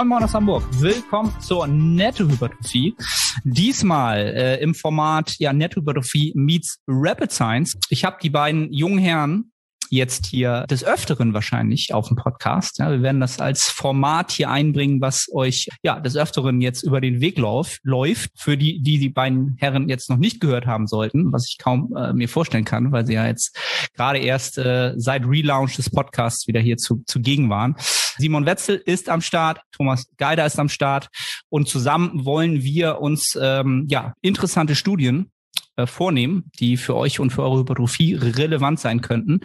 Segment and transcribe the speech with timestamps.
[0.00, 0.62] Moin Moin aus Hamburg.
[0.80, 2.96] Willkommen zur Nettohypertrophie.
[3.44, 7.78] Diesmal äh, im Format ja Nettohypertrophie meets Rapid Science.
[7.90, 9.49] Ich habe die beiden jungen Herren
[9.90, 12.78] jetzt hier des Öfteren wahrscheinlich auf dem Podcast.
[12.78, 17.00] Ja, wir werden das als Format hier einbringen, was euch ja des Öfteren jetzt über
[17.00, 18.30] den Weg lauf, läuft.
[18.36, 21.94] Für die, die die beiden Herren jetzt noch nicht gehört haben sollten, was ich kaum
[21.96, 23.56] äh, mir vorstellen kann, weil sie ja jetzt
[23.94, 27.76] gerade erst äh, seit Relaunch des Podcasts wieder hier zu, zugegen waren.
[28.16, 31.08] Simon Wetzel ist am Start, Thomas Geider ist am Start
[31.48, 35.30] und zusammen wollen wir uns ähm, ja interessante Studien
[35.80, 39.40] äh, vornehmen, die für euch und für eure Hypertrophie relevant sein könnten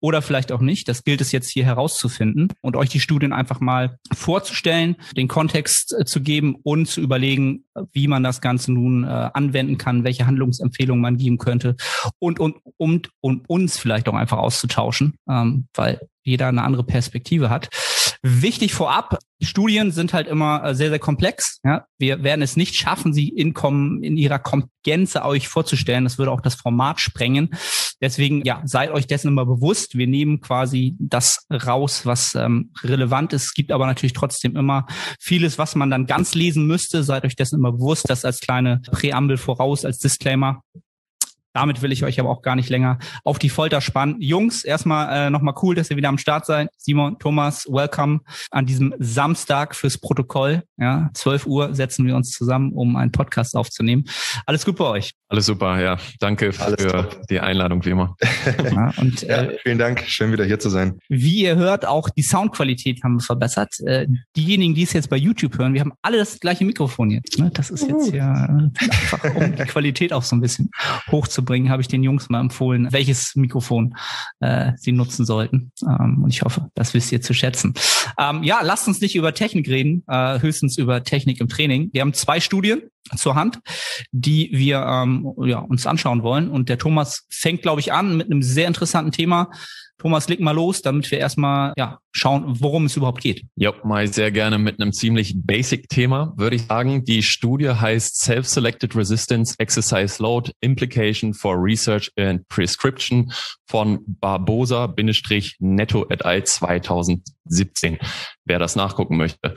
[0.00, 0.88] oder vielleicht auch nicht.
[0.88, 5.94] Das gilt es jetzt hier herauszufinden und euch die Studien einfach mal vorzustellen, den Kontext
[5.98, 10.26] äh, zu geben und zu überlegen, wie man das Ganze nun äh, anwenden kann, welche
[10.26, 11.76] Handlungsempfehlungen man geben könnte
[12.18, 17.50] und und und, und uns vielleicht auch einfach auszutauschen, ähm, weil jeder eine andere Perspektive
[17.50, 17.68] hat.
[18.22, 21.58] Wichtig vorab, Studien sind halt immer äh, sehr, sehr komplex.
[21.64, 21.86] Ja?
[21.98, 23.54] Wir werden es nicht schaffen, sie in,
[24.02, 24.42] in ihrer
[24.82, 26.04] Gänze euch vorzustellen.
[26.04, 27.50] Das würde auch das Format sprengen.
[28.02, 29.96] Deswegen, ja, seid euch dessen immer bewusst.
[29.96, 33.44] Wir nehmen quasi das raus, was ähm, relevant ist.
[33.44, 34.86] Es gibt aber natürlich trotzdem immer
[35.18, 37.02] vieles, was man dann ganz lesen müsste.
[37.02, 38.10] Seid euch dessen immer bewusst.
[38.10, 40.62] Das als kleine Präambel voraus, als Disclaimer.
[41.52, 44.16] Damit will ich euch aber auch gar nicht länger auf die Folter spannen.
[44.20, 46.68] Jungs, erstmal äh, nochmal cool, dass ihr wieder am Start seid.
[46.76, 48.20] Simon, Thomas, welcome
[48.52, 50.62] an diesem Samstag fürs Protokoll.
[50.76, 54.04] Ja, 12 Uhr setzen wir uns zusammen, um einen Podcast aufzunehmen.
[54.46, 55.12] Alles gut bei euch?
[55.28, 55.96] Alles super, ja.
[56.20, 57.26] Danke Alles für top.
[57.28, 58.16] die Einladung, wie immer.
[58.70, 60.04] Ja, und, ja, äh, vielen Dank.
[60.06, 60.98] Schön wieder hier zu sein.
[61.08, 63.80] Wie ihr hört, auch die Soundqualität haben wir verbessert.
[63.80, 64.06] Äh,
[64.36, 67.38] diejenigen, die es jetzt bei YouTube hören, wir haben alle das gleiche Mikrofon jetzt.
[67.38, 67.50] Ne?
[67.52, 70.70] Das ist jetzt ja einfach, um die Qualität auch so ein bisschen
[71.10, 73.94] hochzuhalten beizubringen, habe ich den Jungs mal empfohlen, welches Mikrofon
[74.40, 75.72] äh, sie nutzen sollten.
[75.82, 77.74] Ähm, und ich hoffe, das wisst ihr zu schätzen.
[78.18, 81.90] Ähm, ja, lasst uns nicht über Technik reden, äh, höchstens über Technik im Training.
[81.92, 82.82] Wir haben zwei Studien
[83.16, 83.60] zur Hand,
[84.12, 86.48] die wir ähm, ja, uns anschauen wollen.
[86.48, 89.50] Und der Thomas fängt, glaube ich, an mit einem sehr interessanten Thema.
[90.00, 93.44] Thomas, leg mal los, damit wir erstmal ja, schauen, worum es überhaupt geht.
[93.56, 97.04] Ja, mal sehr gerne mit einem ziemlich Basic-Thema, würde ich sagen.
[97.04, 103.30] Die Studie heißt Self-Selected Resistance Exercise Load Implication for Research and Prescription
[103.66, 106.42] von Barbosa-Netto et al.
[107.48, 107.98] 2017,
[108.44, 109.54] wer das nachgucken möchte.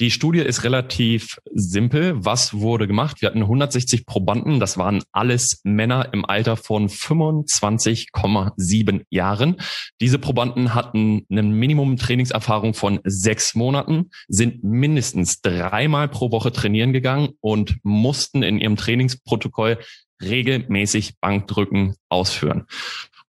[0.00, 2.14] Die Studie ist relativ simpel.
[2.24, 3.20] Was wurde gemacht?
[3.20, 9.56] Wir hatten 160 Probanden, das waren alles Männer im Alter von 25,7 Jahren.
[10.00, 16.92] Diese Probanden hatten ein Minimum Trainingserfahrung von sechs Monaten, sind mindestens dreimal pro Woche trainieren
[16.92, 19.78] gegangen und mussten in ihrem Trainingsprotokoll
[20.22, 22.66] regelmäßig Bankdrücken ausführen.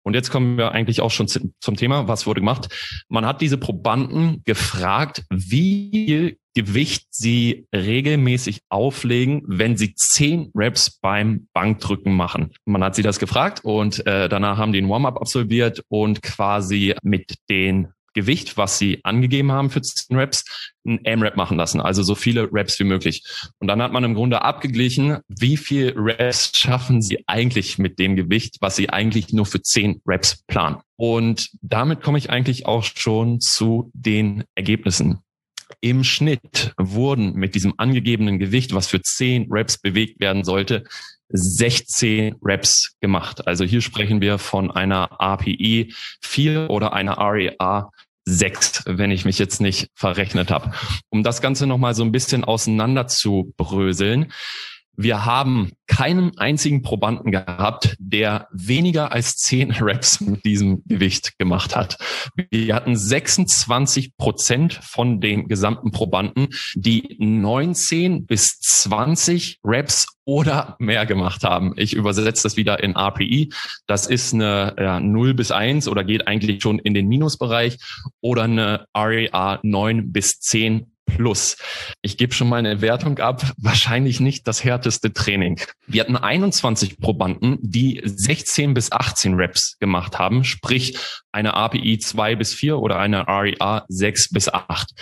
[0.06, 2.70] Und jetzt kommen wir eigentlich auch schon zum Thema, was wurde gemacht.
[3.10, 11.00] Man hat diese Probanden gefragt, wie viel Gewicht sie regelmäßig auflegen, wenn sie zehn Reps
[11.02, 12.54] beim Bankdrücken machen.
[12.66, 16.96] Man hat sie das gefragt und äh, danach haben die ein Warm-up absolviert und quasi
[17.02, 20.46] mit den Gewicht, was sie angegeben haben für 10 Reps,
[20.86, 23.24] ein M-Rap machen lassen, also so viele Reps wie möglich.
[23.60, 28.16] Und dann hat man im Grunde abgeglichen, wie viel Reps schaffen sie eigentlich mit dem
[28.16, 30.78] Gewicht, was sie eigentlich nur für 10 Reps planen.
[30.96, 35.20] Und damit komme ich eigentlich auch schon zu den Ergebnissen.
[35.82, 40.84] Im Schnitt wurden mit diesem angegebenen Gewicht, was für 10 Reps bewegt werden sollte,
[41.30, 43.48] 16 Reps gemacht.
[43.48, 47.90] Also hier sprechen wir von einer API 4 oder einer REA
[48.26, 50.72] sechs, wenn ich mich jetzt nicht verrechnet habe.
[51.10, 54.32] Um das Ganze nochmal so ein bisschen auseinander zu bröseln.
[54.98, 61.76] Wir haben keinen einzigen Probanden gehabt, der weniger als zehn Reps mit diesem Gewicht gemacht
[61.76, 61.98] hat.
[62.50, 71.06] Wir hatten 26 Prozent von den gesamten Probanden, die 19 bis 20 Reps oder mehr
[71.06, 71.74] gemacht haben.
[71.78, 73.54] Ich übersetze das wieder in RPI.
[73.86, 77.78] Das ist eine ja, 0 bis 1 oder geht eigentlich schon in den Minusbereich
[78.22, 81.58] oder eine REA 9 bis 10 plus.
[82.02, 83.44] Ich gebe schon mal eine Wertung ab.
[83.58, 85.60] Wahrscheinlich nicht das härteste Training.
[85.88, 90.98] Wir hatten 21 Probanden, die 16 bis 18 Reps gemacht haben, sprich
[91.32, 94.94] eine API 2 bis 4 oder eine REA 6 bis 8.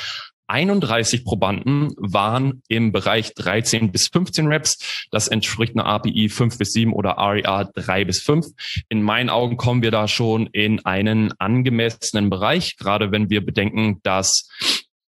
[0.48, 5.08] 31 Probanden waren im Bereich 13 bis 15 Reps.
[5.10, 8.48] Das entspricht einer API 5 bis 7 oder REA 3 bis 5.
[8.90, 14.00] In meinen Augen kommen wir da schon in einen angemessenen Bereich, gerade wenn wir bedenken,
[14.04, 14.48] dass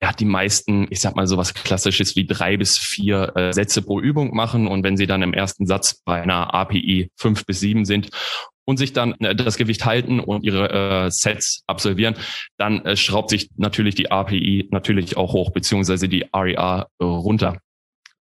[0.09, 3.83] ja, die meisten, ich sag mal so was Klassisches wie drei bis vier äh, Sätze
[3.83, 4.67] pro Übung machen.
[4.67, 8.11] Und wenn sie dann im ersten Satz bei einer API fünf bis sieben sind
[8.65, 12.15] und sich dann äh, das Gewicht halten und ihre äh, Sets absolvieren,
[12.57, 17.59] dann äh, schraubt sich natürlich die API natürlich auch hoch, beziehungsweise die REA äh, runter.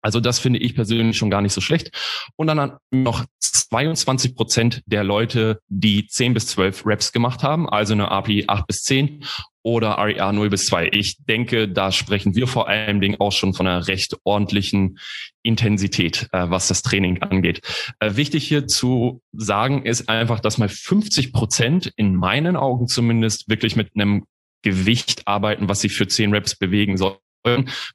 [0.01, 1.91] Also das finde ich persönlich schon gar nicht so schlecht.
[2.35, 7.93] Und dann noch 22 Prozent der Leute, die 10 bis 12 Reps gemacht haben, also
[7.93, 9.25] eine API 8 bis 10
[9.63, 10.91] oder REA 0 bis 2.
[10.93, 14.97] Ich denke, da sprechen wir vor allen Dingen auch schon von einer recht ordentlichen
[15.43, 17.61] Intensität, äh, was das Training angeht.
[17.99, 23.49] Äh, wichtig hier zu sagen ist einfach, dass mal 50 Prozent in meinen Augen zumindest
[23.49, 24.23] wirklich mit einem
[24.61, 27.17] Gewicht arbeiten, was sich für 10 Reps bewegen soll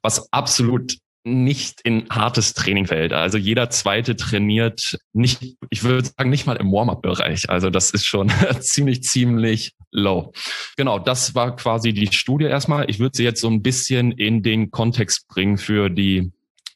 [0.01, 3.13] was absolut nicht in hartes Training fällt.
[3.13, 7.49] Also jeder zweite trainiert nicht, ich würde sagen, nicht mal im Warm-up-Bereich.
[7.49, 8.29] Also das ist schon
[8.59, 10.33] ziemlich, ziemlich low.
[10.75, 12.89] Genau, das war quasi die Studie erstmal.
[12.89, 16.31] Ich würde sie jetzt so ein bisschen in den Kontext bringen für die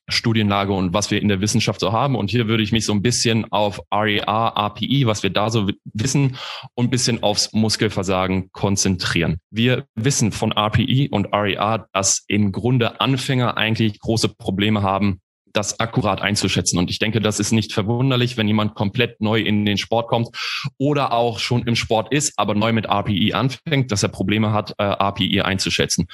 [0.09, 2.15] Studienlage und was wir in der Wissenschaft so haben.
[2.15, 5.69] Und hier würde ich mich so ein bisschen auf REA, API, was wir da so
[5.94, 6.38] wissen,
[6.75, 9.38] und bisschen aufs Muskelversagen konzentrieren.
[9.51, 15.19] Wir wissen von RPI und REA, dass im Grunde Anfänger eigentlich große Probleme haben,
[15.53, 16.77] das akkurat einzuschätzen.
[16.77, 20.29] Und ich denke, das ist nicht verwunderlich, wenn jemand komplett neu in den Sport kommt
[20.77, 24.73] oder auch schon im Sport ist, aber neu mit RPI anfängt, dass er Probleme hat,
[24.77, 26.07] äh, RPI einzuschätzen.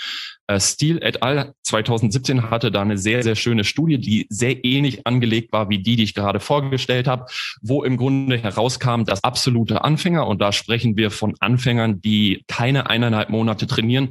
[0.48, 1.54] Äh, Steele et al.
[1.64, 5.96] 2017 hatte da eine sehr, sehr schöne Studie, die sehr ähnlich angelegt war wie die,
[5.96, 7.26] die ich gerade vorgestellt habe,
[7.62, 12.90] wo im Grunde herauskam, dass absolute Anfänger, und da sprechen wir von Anfängern, die keine
[12.90, 14.10] eineinhalb Monate trainieren,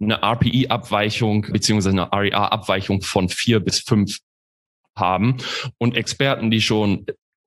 [0.00, 4.18] eine RPI-Abweichung beziehungsweise eine REA-Abweichung von vier bis fünf
[4.96, 5.36] haben
[5.78, 7.06] und Experten, die schon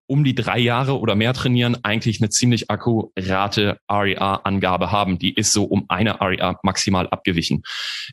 [0.10, 5.19] um die drei Jahre oder mehr trainieren, eigentlich eine ziemlich akkurate REA-Angabe haben.
[5.19, 7.62] Die ist so um eine REA maximal abgewichen.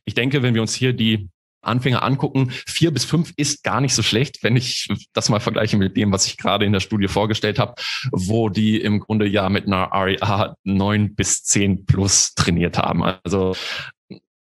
[0.04, 1.30] Ich denke, wenn wir uns hier die
[1.62, 5.78] Anfänger angucken, vier bis fünf ist gar nicht so schlecht, wenn ich das mal vergleiche
[5.78, 7.74] mit dem, was ich gerade in der Studie vorgestellt habe,
[8.12, 13.02] wo die im Grunde ja mit einer REA neun bis zehn plus trainiert haben.
[13.02, 13.56] Also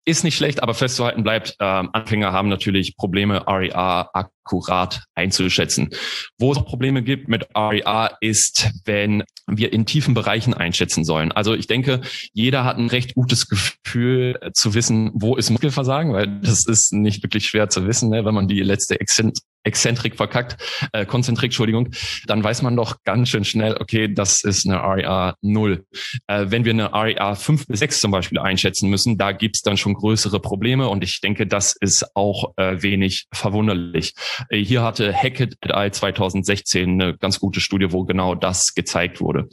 [0.05, 4.09] ist nicht schlecht, aber festzuhalten bleibt, äh, Anfänger haben natürlich Probleme, REA
[4.47, 5.89] akkurat einzuschätzen.
[6.37, 11.31] Wo es Probleme gibt mit REA ist, wenn wir in tiefen Bereichen einschätzen sollen.
[11.31, 12.01] Also ich denke,
[12.33, 16.93] jeder hat ein recht gutes Gefühl äh, zu wissen, wo ist Muskelversagen, weil das ist
[16.93, 20.57] nicht wirklich schwer zu wissen, ne, wenn man die letzte Exzentrik verkackt,
[20.93, 21.89] äh, Konzentrik, Entschuldigung,
[22.25, 25.85] dann weiß man doch ganz schön schnell, okay, das ist eine REA 0.
[26.27, 29.77] Äh, wenn wir eine REA 5 bis 6 zum Beispiel einschätzen müssen, da gibt's dann
[29.77, 34.13] schon größere Probleme und ich denke, das ist auch äh, wenig verwunderlich.
[34.49, 35.91] Äh, hier hatte Hackett et al.
[35.91, 39.47] 2016 eine ganz gute Studie, wo genau das gezeigt wurde.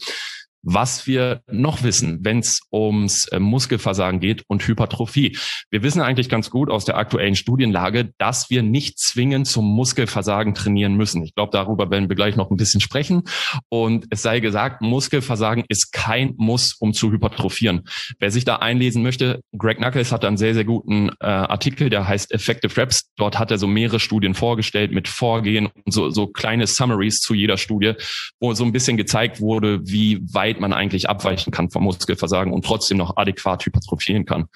[0.64, 5.36] Was wir noch wissen, wenn es ums äh, Muskelversagen geht und Hypertrophie.
[5.70, 10.54] Wir wissen eigentlich ganz gut aus der aktuellen Studienlage, dass wir nicht zwingend zum Muskelversagen
[10.54, 11.22] trainieren müssen.
[11.22, 13.24] Ich glaube, darüber werden wir gleich noch ein bisschen sprechen.
[13.68, 17.82] Und es sei gesagt, Muskelversagen ist kein Muss, um zu hypertrophieren.
[18.18, 22.08] Wer sich da einlesen möchte, Greg Knuckles hat einen sehr, sehr guten äh, Artikel, der
[22.08, 23.10] heißt Effective Reps.
[23.16, 27.34] Dort hat er so mehrere Studien vorgestellt mit Vorgehen und so, so kleine Summaries zu
[27.34, 27.94] jeder Studie,
[28.40, 32.52] wo so ein bisschen gezeigt wurde, wie weit weit man eigentlich abweichen kann vom Muskelversagen
[32.52, 34.46] und trotzdem noch adäquat hypertrophieren kann.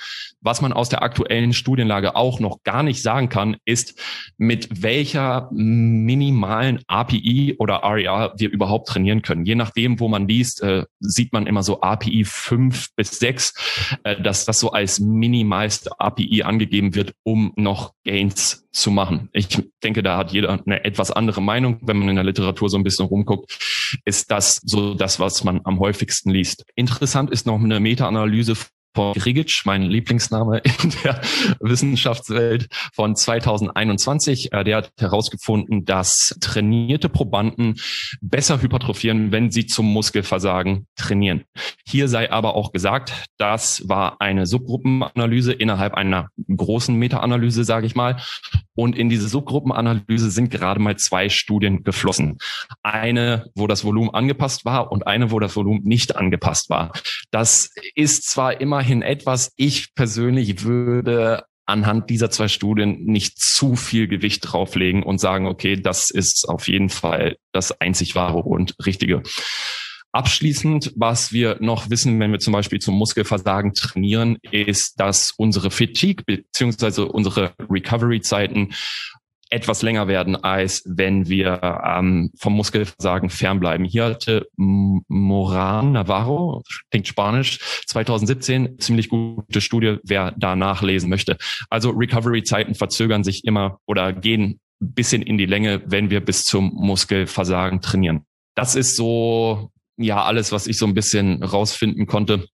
[0.41, 4.01] Was man aus der aktuellen Studienlage auch noch gar nicht sagen kann, ist,
[4.37, 9.45] mit welcher minimalen API oder REA wir überhaupt trainieren können.
[9.45, 14.21] Je nachdem, wo man liest, äh, sieht man immer so API 5 bis 6, äh,
[14.21, 19.29] dass das so als minimalste API angegeben wird, um noch Gains zu machen.
[19.33, 19.49] Ich
[19.83, 21.79] denke, da hat jeder eine etwas andere Meinung.
[21.83, 23.59] Wenn man in der Literatur so ein bisschen rumguckt,
[24.05, 25.88] ist das so das, was man am häufigsten
[26.31, 26.65] liest.
[26.75, 28.57] Interessant ist noch eine Meta-Analyse
[28.95, 31.21] von Grigic, mein Lieblingsname in der
[31.61, 34.53] Wissenschaftswelt von 2021.
[34.53, 37.77] Äh, der hat herausgefunden, dass trainierte Probanden
[38.21, 41.45] besser hypertrophieren, wenn sie zum Muskelversagen trainieren.
[41.87, 47.95] Hier sei aber auch gesagt, das war eine Subgruppenanalyse innerhalb einer großen Meta-Analyse, sage ich
[47.95, 48.21] mal.
[48.75, 52.39] Und in diese Subgruppenanalyse sind gerade mal zwei Studien geflossen.
[52.83, 56.93] Eine, wo das Volumen angepasst war und eine, wo das Volumen nicht angepasst war.
[57.31, 64.07] Das ist zwar immerhin etwas, ich persönlich würde anhand dieser zwei Studien nicht zu viel
[64.07, 69.25] Gewicht drauflegen und sagen, okay, das ist auf jeden Fall das einzig wahre und richtige.
[70.13, 75.73] Abschließend, was wir noch wissen, wenn wir zum Beispiel zum Muskelversagen trainieren, ist, dass unsere
[75.73, 78.75] Fatigue beziehungsweise unsere Recovery-Zeiten
[79.51, 83.87] etwas länger werden, als wenn wir ähm, vom Muskelversagen fernbleiben.
[83.87, 91.37] Hier hatte Moran Navarro, klingt Spanisch, 2017 ziemlich gute Studie, wer da nachlesen möchte.
[91.71, 96.45] Also Recovery-Zeiten verzögern sich immer oder gehen ein bisschen in die Länge, wenn wir bis
[96.45, 98.25] zum Muskelversagen trainieren.
[98.55, 102.47] Das ist so ja alles, was ich so ein bisschen rausfinden konnte,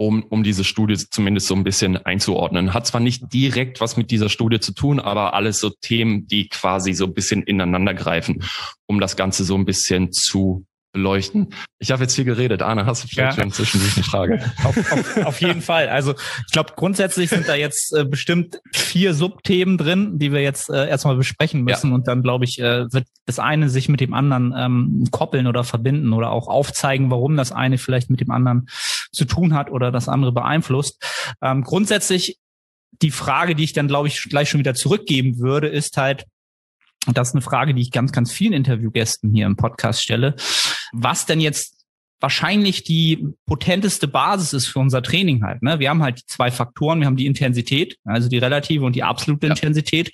[0.00, 2.72] um, um diese Studie zumindest so ein bisschen einzuordnen.
[2.72, 6.48] Hat zwar nicht direkt was mit dieser Studie zu tun, aber alles so Themen, die
[6.48, 8.42] quasi so ein bisschen ineinander greifen,
[8.86, 11.54] um das Ganze so ein bisschen zu beleuchten.
[11.78, 12.62] Ich habe jetzt viel geredet.
[12.62, 13.42] Arne, hast du vielleicht ja.
[13.42, 14.52] schon zwischendurch eine Frage?
[14.64, 15.88] Auf, auf, auf jeden Fall.
[15.88, 16.14] Also
[16.46, 20.88] ich glaube, grundsätzlich sind da jetzt äh, bestimmt vier Subthemen drin, die wir jetzt äh,
[20.88, 21.90] erstmal besprechen müssen.
[21.90, 21.94] Ja.
[21.94, 25.64] Und dann, glaube ich, äh, wird das eine sich mit dem anderen ähm, koppeln oder
[25.64, 28.66] verbinden oder auch aufzeigen, warum das eine vielleicht mit dem anderen
[29.12, 31.02] zu tun hat oder das andere beeinflusst.
[31.42, 32.38] Ähm, grundsätzlich
[33.02, 36.26] die Frage, die ich dann, glaube ich, gleich schon wieder zurückgeben würde, ist halt,
[37.06, 40.34] und das ist eine Frage, die ich ganz, ganz vielen Interviewgästen hier im Podcast stelle,
[40.92, 41.80] was denn jetzt
[42.20, 45.62] wahrscheinlich die potenteste Basis ist für unser Training halt.
[45.62, 45.78] Ne?
[45.78, 47.00] Wir haben halt die zwei Faktoren.
[47.00, 49.54] Wir haben die Intensität, also die relative und die absolute ja.
[49.54, 50.12] Intensität.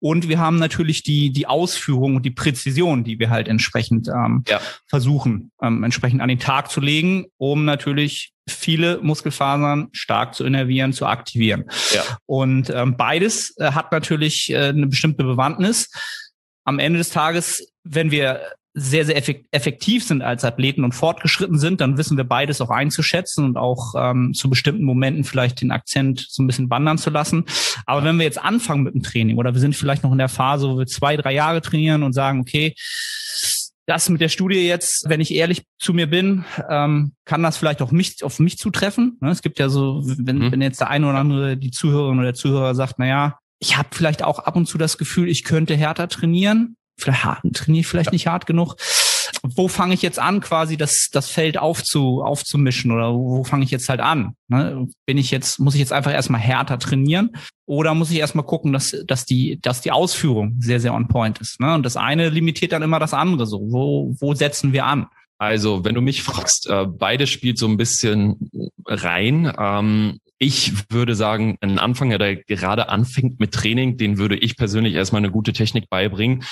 [0.00, 4.42] Und wir haben natürlich die, die Ausführung und die Präzision, die wir halt entsprechend ähm,
[4.48, 4.60] ja.
[4.88, 10.92] versuchen, ähm, entsprechend an den Tag zu legen, um natürlich viele Muskelfasern stark zu innervieren,
[10.92, 11.64] zu aktivieren.
[11.94, 12.02] Ja.
[12.26, 15.90] Und ähm, beides äh, hat natürlich äh, eine bestimmte Bewandtnis.
[16.64, 18.40] Am Ende des Tages, wenn wir
[18.76, 23.44] sehr, sehr effektiv sind als Athleten und fortgeschritten sind, dann wissen wir beides auch einzuschätzen
[23.44, 27.44] und auch ähm, zu bestimmten Momenten vielleicht den Akzent so ein bisschen wandern zu lassen.
[27.86, 30.28] Aber wenn wir jetzt anfangen mit dem Training oder wir sind vielleicht noch in der
[30.28, 32.74] Phase, wo wir zwei, drei Jahre trainieren und sagen, okay,
[33.86, 37.80] das mit der Studie jetzt, wenn ich ehrlich zu mir bin, ähm, kann das vielleicht
[37.80, 39.18] auch mich, auf mich zutreffen.
[39.20, 39.30] Ne?
[39.30, 40.52] Es gibt ja so, wenn, mhm.
[40.52, 43.78] wenn jetzt der eine oder andere, die Zuhörerin oder der Zuhörer sagt, na ja, ich
[43.78, 47.80] habe vielleicht auch ab und zu das Gefühl, ich könnte härter trainieren vielleicht hart, trainiere
[47.80, 48.12] ich vielleicht ja.
[48.12, 48.76] nicht hart genug.
[49.56, 53.70] Wo fange ich jetzt an, quasi das, das Feld aufzu, aufzumischen oder wo fange ich
[53.70, 54.36] jetzt halt an?
[54.48, 54.86] Ne?
[55.06, 57.30] Bin ich jetzt, muss ich jetzt einfach erstmal härter trainieren
[57.66, 61.40] oder muss ich erstmal gucken, dass, dass die, dass die Ausführung sehr, sehr on point
[61.40, 61.60] ist?
[61.60, 61.74] Ne?
[61.74, 63.60] Und das eine limitiert dann immer das andere so.
[63.60, 65.06] Wo, wo setzen wir an?
[65.38, 68.50] Also, wenn du mich fragst, äh, beide spielt so ein bisschen
[68.86, 69.52] rein.
[69.58, 74.94] Ähm, ich würde sagen, ein Anfänger, der gerade anfängt mit Training, den würde ich persönlich
[74.94, 76.44] erstmal eine gute Technik beibringen,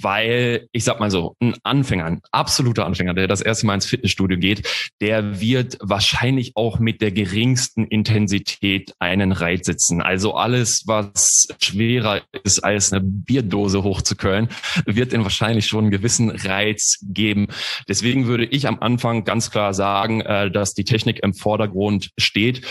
[0.00, 3.86] weil ich sag mal so, ein Anfänger, ein absoluter Anfänger, der das erste Mal ins
[3.86, 10.02] Fitnessstudio geht, der wird wahrscheinlich auch mit der geringsten Intensität einen Reiz sitzen.
[10.02, 14.48] Also alles, was schwerer ist als eine Bierdose hochzuköln,
[14.84, 17.48] wird ihn wahrscheinlich schon einen gewissen Reiz geben.
[17.88, 22.62] Deswegen würde ich am Anfang ganz klar sagen, äh, dass die Technik im Vordergrund steht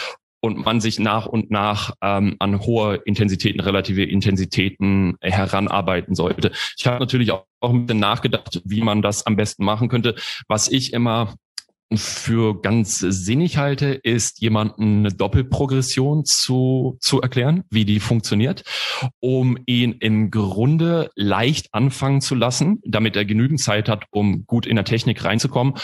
[0.42, 6.52] und man sich nach und nach ähm, an hohe Intensitäten, relative Intensitäten heranarbeiten sollte.
[6.78, 10.16] Ich habe natürlich auch, ein bisschen nachgedacht, wie man das am besten machen könnte.
[10.48, 11.36] Was ich immer
[11.98, 18.64] für ganz sinnig halte, ist jemanden eine Doppelprogression zu, zu erklären, wie die funktioniert,
[19.20, 24.66] um ihn im Grunde leicht anfangen zu lassen, damit er genügend Zeit hat, um gut
[24.66, 25.76] in der Technik reinzukommen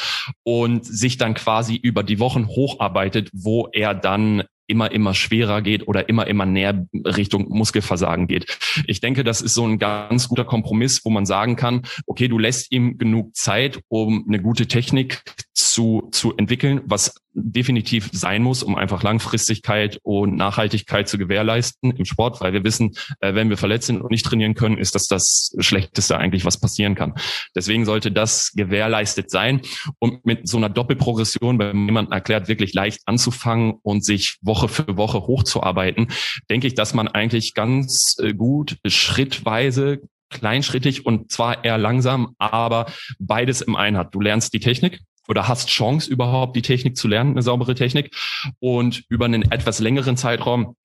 [0.44, 5.88] und sich dann quasi über die Wochen hocharbeitet, wo er dann immer, immer schwerer geht
[5.88, 8.58] oder immer, immer näher Richtung Muskelversagen geht.
[8.86, 12.38] Ich denke, das ist so ein ganz guter Kompromiss, wo man sagen kann, okay, du
[12.38, 18.64] lässt ihm genug Zeit, um eine gute Technik zu, zu entwickeln, was definitiv sein muss,
[18.64, 23.58] um einfach Langfristigkeit und Nachhaltigkeit zu gewährleisten im Sport, weil wir wissen, äh, wenn wir
[23.58, 27.14] verletzt sind und nicht trainieren können, ist das das Schlechteste eigentlich, was passieren kann.
[27.56, 29.62] Deswegen sollte das gewährleistet sein
[30.00, 34.98] und mit so einer Doppelprogression, wenn jemand erklärt, wirklich leicht anzufangen und sich Woche für
[34.98, 36.08] Woche hochzuarbeiten,
[36.50, 42.88] denke ich, dass man eigentlich ganz äh, gut schrittweise kleinschrittig und zwar eher langsam, aber
[43.20, 44.14] beides im einen hat.
[44.14, 48.16] Du lernst die Technik, oder hast Chance überhaupt die Technik zu lernen, eine saubere Technik.
[48.60, 50.76] Und über einen etwas längeren Zeitraum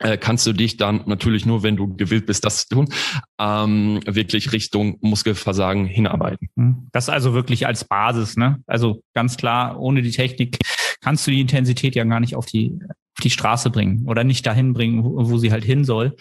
[0.00, 2.88] äh, kannst du dich dann natürlich nur, wenn du gewillt bist, das zu tun,
[3.40, 6.48] ähm, wirklich Richtung Muskelversagen hinarbeiten.
[6.56, 6.88] Hm.
[6.92, 8.62] Das also wirklich als Basis, ne?
[8.66, 10.58] Also ganz klar, ohne die Technik
[11.00, 12.78] kannst du die Intensität ja gar nicht auf die
[13.22, 16.14] die Straße bringen oder nicht dahin bringen, wo, wo sie halt hin soll.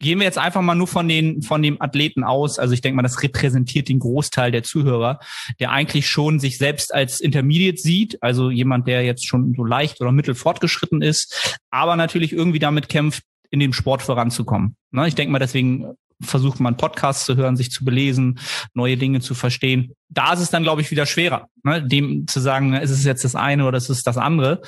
[0.00, 2.58] Gehen wir jetzt einfach mal nur von den von dem Athleten aus.
[2.58, 5.20] Also ich denke mal, das repräsentiert den Großteil der Zuhörer,
[5.60, 10.00] der eigentlich schon sich selbst als Intermediate sieht, also jemand, der jetzt schon so leicht
[10.00, 14.76] oder mittel fortgeschritten ist, aber natürlich irgendwie damit kämpft, in dem Sport voranzukommen.
[14.90, 18.38] Ne, ich denke mal, deswegen versucht man Podcasts zu hören, sich zu belesen,
[18.74, 19.92] neue Dinge zu verstehen.
[20.08, 21.82] Da ist es dann, glaube ich, wieder schwerer, ne?
[21.82, 24.60] dem zu sagen, ist es jetzt das eine oder ist es das andere.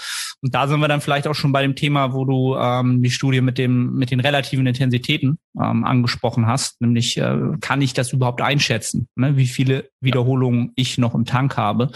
[0.43, 3.11] Und da sind wir dann vielleicht auch schon bei dem Thema, wo du ähm, die
[3.11, 8.12] Studie mit dem mit den relativen Intensitäten ähm, angesprochen hast, nämlich äh, kann ich das
[8.12, 9.37] überhaupt einschätzen, ne?
[9.37, 11.91] wie viele Wiederholungen ich noch im Tank habe,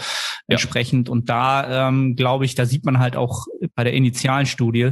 [0.47, 1.07] entsprechend.
[1.07, 1.11] Ja.
[1.11, 4.91] Und da ähm, glaube ich, da sieht man halt auch bei der initialen Studie,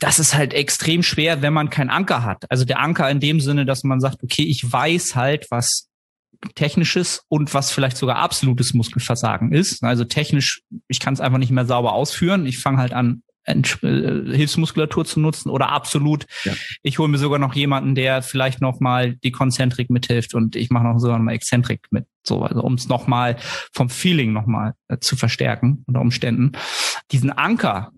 [0.00, 2.50] das ist halt extrem schwer, wenn man keinen Anker hat.
[2.50, 5.88] Also der Anker in dem Sinne, dass man sagt, okay, ich weiß halt, was
[6.54, 9.84] technisches und was vielleicht sogar absolutes Muskelversagen ist.
[9.84, 12.46] Also technisch, ich kann es einfach nicht mehr sauber ausführen.
[12.46, 16.26] Ich fange halt an, äh, Hilfsmuskulatur zu nutzen oder absolut.
[16.44, 16.52] Ja.
[16.82, 20.70] Ich hole mir sogar noch jemanden, der vielleicht noch mal die Konzentrik mithilft und ich
[20.70, 23.36] mache noch sogar noch mal Exzentrik mit, so also um es noch mal
[23.72, 26.52] vom Feeling noch mal äh, zu verstärken unter Umständen.
[27.10, 27.92] Diesen Anker,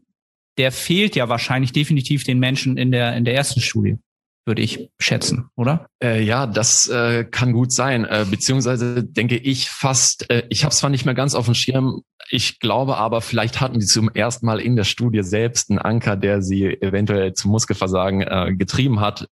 [0.59, 3.99] der fehlt ja wahrscheinlich definitiv den Menschen in der in der ersten Studie
[4.47, 5.87] würde ich schätzen, oder?
[6.03, 8.05] Äh, ja, das äh, kann gut sein.
[8.05, 12.03] Äh, beziehungsweise denke ich fast, äh, ich habe zwar nicht mehr ganz auf dem Schirm,
[12.31, 16.17] ich glaube aber, vielleicht hatten die zum ersten Mal in der Studie selbst einen Anker,
[16.17, 19.27] der sie eventuell zum Muskelversagen äh, getrieben hat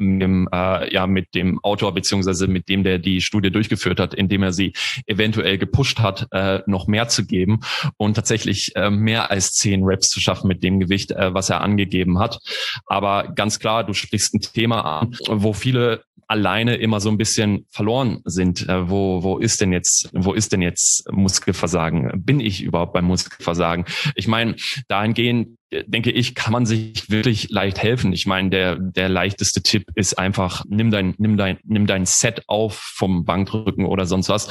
[0.00, 4.14] mit dem, äh, ja, mit dem Autor beziehungsweise mit dem, der die Studie durchgeführt hat,
[4.14, 4.72] indem er sie
[5.06, 7.60] eventuell gepusht hat, äh, noch mehr zu geben
[7.96, 11.60] und tatsächlich äh, mehr als zehn Reps zu schaffen mit dem Gewicht, äh, was er
[11.60, 12.38] angegeben hat.
[12.86, 17.66] Aber ganz klar, du sprichst ein Thema an, wo viele alleine immer so ein bisschen
[17.70, 18.68] verloren sind.
[18.68, 22.24] Äh, wo, wo ist denn jetzt, wo ist denn jetzt Muskelversagen?
[22.24, 23.84] Bin ich überhaupt beim Muskelversagen?
[24.14, 24.54] Ich meine,
[24.86, 28.12] dahingehend denke ich, kann man sich wirklich leicht helfen.
[28.12, 32.42] Ich meine, der, der leichteste Tipp ist einfach, nimm dein, nimm dein, nimm dein Set
[32.48, 34.48] auf vom Bankdrücken oder sonst was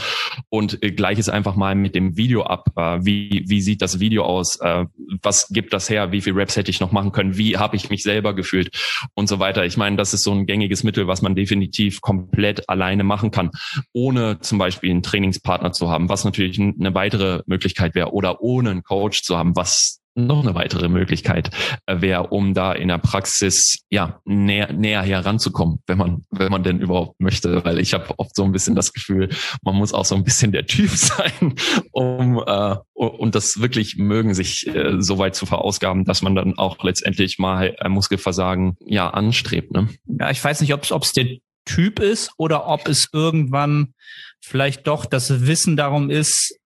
[0.50, 2.70] und äh, gleich es einfach mal mit dem Video ab.
[2.76, 4.60] Äh, wie, wie sieht das Video aus?
[4.62, 4.86] Äh,
[5.22, 6.12] was gibt das her?
[6.12, 7.38] Wie viel Raps hätte ich noch machen können?
[7.38, 8.70] Wie habe ich mich selber gefühlt?
[9.14, 9.66] Und so weiter.
[9.66, 13.52] Ich meine, das ist so ein gängiges Mittel, was man definitiv komplett alleine machen kann,
[13.94, 18.72] ohne zum Beispiel einen Trainingspartner zu haben, was natürlich eine weitere Möglichkeit wäre, oder ohne
[18.72, 21.52] einen Coach zu haben, was noch eine weitere Möglichkeit
[21.86, 26.64] äh, wäre, um da in der Praxis ja näher, näher heranzukommen, wenn man wenn man
[26.64, 29.30] denn überhaupt möchte, weil ich habe oft so ein bisschen das Gefühl,
[29.64, 31.56] man muss auch so ein bisschen der Typ sein,
[31.92, 36.58] um äh, und das wirklich mögen, sich äh, so weit zu verausgaben, dass man dann
[36.58, 39.72] auch letztendlich mal äh, Muskelversagen ja anstrebt.
[39.72, 39.90] Ne?
[40.06, 43.94] Ja, ich weiß nicht, ob es der Typ ist oder ob es irgendwann
[44.42, 46.60] vielleicht doch das Wissen darum ist,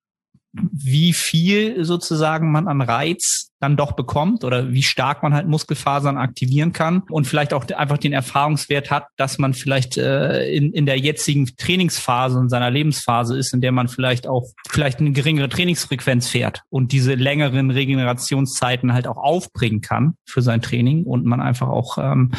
[0.54, 6.18] wie viel sozusagen man an Reiz dann doch bekommt oder wie stark man halt Muskelfasern
[6.18, 10.86] aktivieren kann und vielleicht auch einfach den Erfahrungswert hat, dass man vielleicht äh, in, in
[10.86, 15.48] der jetzigen Trainingsphase in seiner Lebensphase ist, in der man vielleicht auch vielleicht eine geringere
[15.48, 21.40] Trainingsfrequenz fährt und diese längeren Regenerationszeiten halt auch aufbringen kann für sein Training und man
[21.40, 22.32] einfach auch ähm,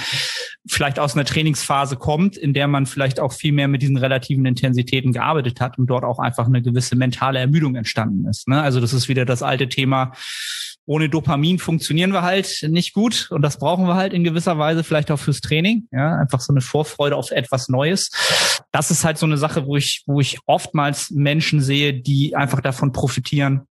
[0.66, 4.44] vielleicht aus einer Trainingsphase kommt, in der man vielleicht auch viel mehr mit diesen relativen
[4.44, 8.46] Intensitäten gearbeitet hat und dort auch einfach eine gewisse mentale Ermüdung entstanden ist.
[8.46, 8.60] Ne?
[8.60, 10.12] Also das ist wieder das alte Thema,
[10.86, 14.84] ohne Dopamin funktionieren wir halt nicht gut und das brauchen wir halt in gewisser Weise
[14.84, 15.88] vielleicht auch fürs Training.
[15.92, 18.10] Ja, einfach so eine Vorfreude auf etwas Neues.
[18.70, 22.60] Das ist halt so eine Sache, wo ich, wo ich oftmals Menschen sehe, die einfach
[22.60, 23.66] davon profitieren,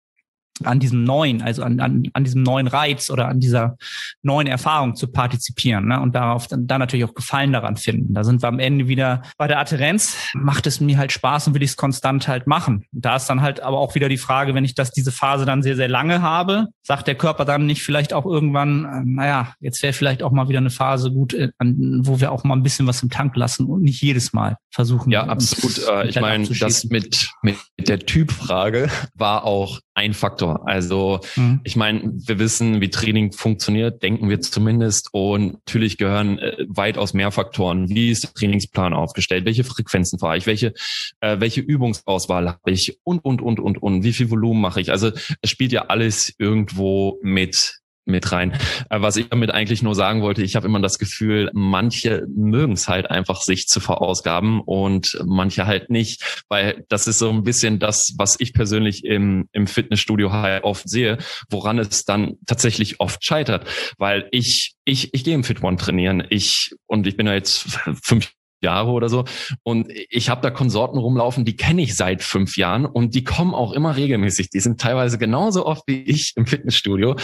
[0.64, 3.78] an diesem neuen, also an, an, an diesem neuen Reiz oder an dieser
[4.22, 6.00] neuen Erfahrung zu partizipieren ne?
[6.00, 8.14] und darauf dann, dann natürlich auch Gefallen daran finden.
[8.14, 10.18] Da sind wir am Ende wieder bei der Adherenz.
[10.34, 12.86] Macht es mir halt Spaß und will ich es konstant halt machen.
[12.92, 15.64] Da ist dann halt aber auch wieder die Frage, wenn ich das diese Phase dann
[15.64, 19.82] sehr, sehr lange habe, sagt der Körper dann nicht vielleicht auch irgendwann, äh, naja, jetzt
[19.84, 22.64] wäre vielleicht auch mal wieder eine Phase gut, äh, an, wo wir auch mal ein
[22.64, 25.12] bisschen was im Tank lassen und nicht jedes Mal versuchen.
[25.12, 25.88] Ja, absolut.
[25.88, 30.49] Äh, ich meine, das mit, mit der Typfrage war auch ein Faktor.
[30.56, 31.62] Also mhm.
[31.64, 35.10] ich meine, wir wissen, wie Training funktioniert, denken wir zumindest.
[35.12, 37.90] Und natürlich gehören äh, weitaus mehr Faktoren.
[37.90, 39.46] Wie ist der Trainingsplan aufgestellt?
[39.46, 40.48] Welche Frequenzen fahre ich?
[40.48, 40.74] Welche,
[41.22, 43.00] äh, welche Übungsauswahl habe ich?
[43.04, 44.04] Und, und, und, und, und.
[44.04, 44.92] Wie viel Volumen mache ich?
[44.92, 47.79] Also es spielt ja alles irgendwo mit
[48.10, 48.54] mit rein.
[48.90, 52.74] Äh, was ich damit eigentlich nur sagen wollte, ich habe immer das Gefühl, manche mögen
[52.74, 57.44] es halt einfach, sich zu verausgaben und manche halt nicht, weil das ist so ein
[57.44, 61.18] bisschen das, was ich persönlich im, im Fitnessstudio halt oft sehe,
[61.50, 63.68] woran es dann tatsächlich oft scheitert,
[63.98, 66.26] weil ich ich, ich gehe im Fit One trainieren.
[66.30, 69.26] Ich und ich bin ja jetzt fünf Jahre oder so.
[69.64, 73.54] Und ich habe da Konsorten rumlaufen, die kenne ich seit fünf Jahren und die kommen
[73.54, 74.50] auch immer regelmäßig.
[74.50, 77.16] Die sind teilweise genauso oft wie ich im Fitnessstudio,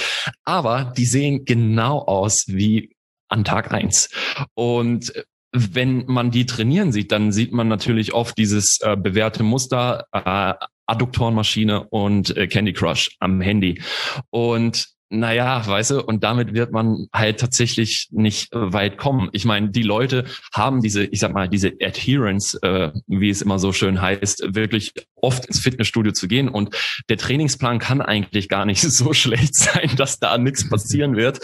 [0.44, 2.96] aber die sehen genau aus wie
[3.28, 4.10] an Tag eins.
[4.54, 5.12] Und
[5.52, 10.54] wenn man die trainieren sieht, dann sieht man natürlich oft dieses äh, bewährte Muster, äh,
[10.86, 13.82] Adduktorenmaschine und äh, Candy Crush am Handy.
[14.30, 19.30] Und naja, weißt du, und damit wird man halt tatsächlich nicht äh, weit kommen.
[19.34, 23.60] Ich meine, die Leute haben diese, ich sag mal, diese Adherence, äh, wie es immer
[23.60, 26.50] so schön heißt, wirklich oft ins Fitnessstudio zu gehen.
[26.50, 26.76] Und
[27.10, 31.40] der Trainingsplan kann eigentlich gar nicht so schlecht sein, dass da nichts passieren wird.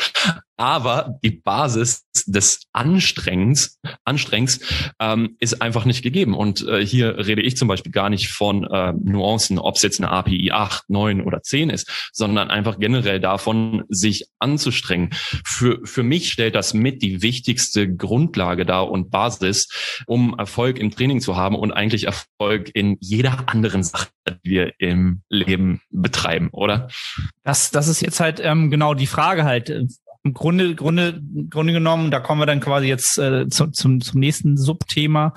[0.57, 4.59] Aber die Basis des Anstrengens, Anstrengens
[4.99, 6.35] ähm, ist einfach nicht gegeben.
[6.35, 9.99] Und äh, hier rede ich zum Beispiel gar nicht von äh, Nuancen, ob es jetzt
[9.99, 15.09] eine API 8, 9 oder 10 ist, sondern einfach generell davon, sich anzustrengen.
[15.45, 19.67] Für, für mich stellt das mit die wichtigste Grundlage dar und Basis,
[20.05, 24.09] um Erfolg im Training zu haben und eigentlich Erfolg in jeder anderen Sache,
[24.43, 26.89] die wir im Leben betreiben, oder?
[27.43, 29.69] Das, das ist jetzt halt ähm, genau die Frage halt
[30.23, 34.19] im Grunde, Grunde, Grunde genommen, da kommen wir dann quasi jetzt äh, zu, zum, zum
[34.19, 35.33] nächsten Subthema.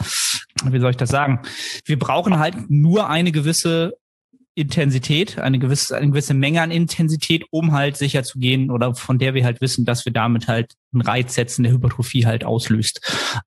[0.65, 1.41] Wie soll ich das sagen?
[1.85, 3.95] Wir brauchen halt nur eine gewisse
[4.55, 9.19] Intensität, eine gewisse, eine gewisse Menge an Intensität, um halt sicher zu gehen oder von
[9.19, 13.01] der wir halt wissen, dass wir damit halt einen Reiz setzen, der Hypertrophie halt auslöst.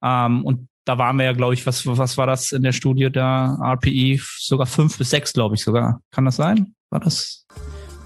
[0.04, 3.10] Ähm, und da waren wir ja, glaube ich, was, was war das in der Studie
[3.12, 3.58] da?
[3.62, 6.02] RPI sogar fünf bis sechs, glaube ich sogar.
[6.12, 6.74] Kann das sein?
[6.90, 7.46] War das?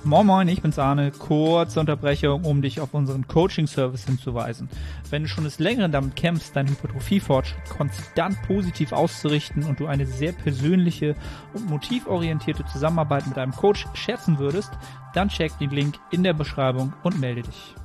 [0.04, 1.12] Moin Moin, ich bin's Arne.
[1.12, 4.68] Kurze Unterbrechung, um dich auf unseren Coaching-Service hinzuweisen.
[5.12, 10.08] Wenn du schon des Längeren damit kämpfst, deinen Hypertrophie-Fortschritt konstant positiv auszurichten und du eine
[10.08, 11.16] sehr persönliche
[11.54, 14.72] und motivorientierte Zusammenarbeit mit einem Coach schätzen würdest,
[15.14, 17.76] dann check den Link in der Beschreibung und melde dich.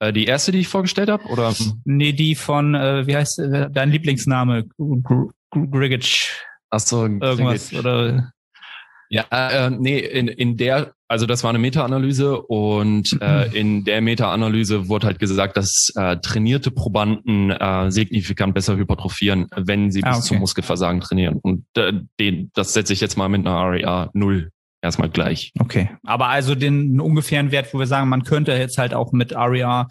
[0.00, 1.54] Äh, die erste, die ich vorgestellt habe, oder?
[1.86, 4.64] Nee, die von, äh, wie heißt äh, dein Lieblingsname?
[5.50, 6.28] Grigic.
[6.68, 8.32] Ach so, irgendwas oder
[9.12, 13.54] ja, äh, nee, in, in der, also das war eine Meta-Analyse und äh, mhm.
[13.54, 19.90] in der Meta-Analyse wurde halt gesagt, dass äh, trainierte Probanden äh, signifikant besser hypertrophieren, wenn
[19.90, 20.28] sie ah, bis okay.
[20.28, 21.38] zum Muskelversagen trainieren.
[21.42, 25.52] Und äh, den, das setze ich jetzt mal mit einer REA 0 erstmal gleich.
[25.60, 25.90] Okay.
[26.04, 29.88] Aber also den ungefähren Wert, wo wir sagen, man könnte jetzt halt auch mit REA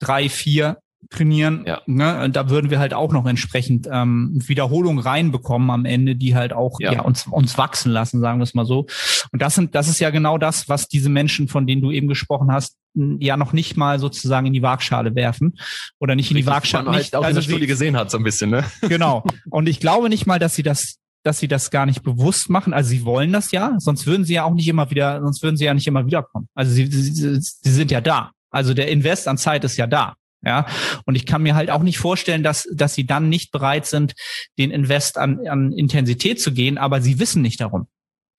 [0.00, 0.78] 3, 4
[1.10, 1.64] trainieren.
[1.66, 1.80] Ja.
[1.86, 2.30] Ne?
[2.30, 6.78] Da würden wir halt auch noch entsprechend ähm, Wiederholungen reinbekommen am Ende, die halt auch
[6.80, 6.94] ja.
[6.94, 7.02] ja.
[7.02, 8.86] uns, uns wachsen lassen, sagen wir es mal so.
[9.32, 12.08] Und das sind, das ist ja genau das, was diese Menschen, von denen du eben
[12.08, 15.58] gesprochen hast, ja noch nicht mal sozusagen in die Waagschale werfen
[15.98, 16.84] oder nicht in die Waagschale.
[16.84, 18.64] Man nicht, halt auch also in der Studie gesehen hat so ein bisschen, ne?
[18.80, 19.24] Genau.
[19.50, 22.72] Und ich glaube nicht mal, dass sie das dass sie das gar nicht bewusst machen.
[22.72, 25.56] Also sie wollen das ja, sonst würden sie ja auch nicht immer wieder, sonst würden
[25.56, 26.48] sie ja nicht immer wiederkommen.
[26.54, 28.30] Also sie, sie, sie sind ja da.
[28.50, 30.14] Also der Invest an Zeit ist ja da.
[30.42, 30.66] Ja,
[31.06, 34.14] und ich kann mir halt auch nicht vorstellen, dass, dass sie dann nicht bereit sind,
[34.58, 37.88] den Invest an, an Intensität zu gehen, aber sie wissen nicht darum.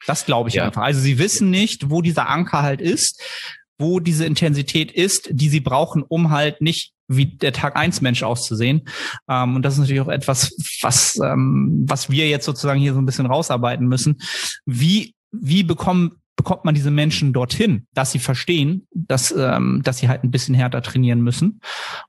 [0.06, 0.66] Das glaube ich ja.
[0.66, 0.84] einfach.
[0.84, 3.22] Also sie wissen nicht, wo dieser Anker halt ist,
[3.78, 8.24] wo diese Intensität ist, die sie brauchen, um halt nicht wie der Tag eins Mensch
[8.24, 8.88] auszusehen.
[9.30, 13.00] Ähm, und das ist natürlich auch etwas, was, ähm, was wir jetzt sozusagen hier so
[13.00, 14.18] ein bisschen rausarbeiten müssen.
[14.66, 20.08] Wie, wie bekommen bekommt man diese Menschen dorthin, dass sie verstehen, dass, ähm, dass sie
[20.08, 21.60] halt ein bisschen härter trainieren müssen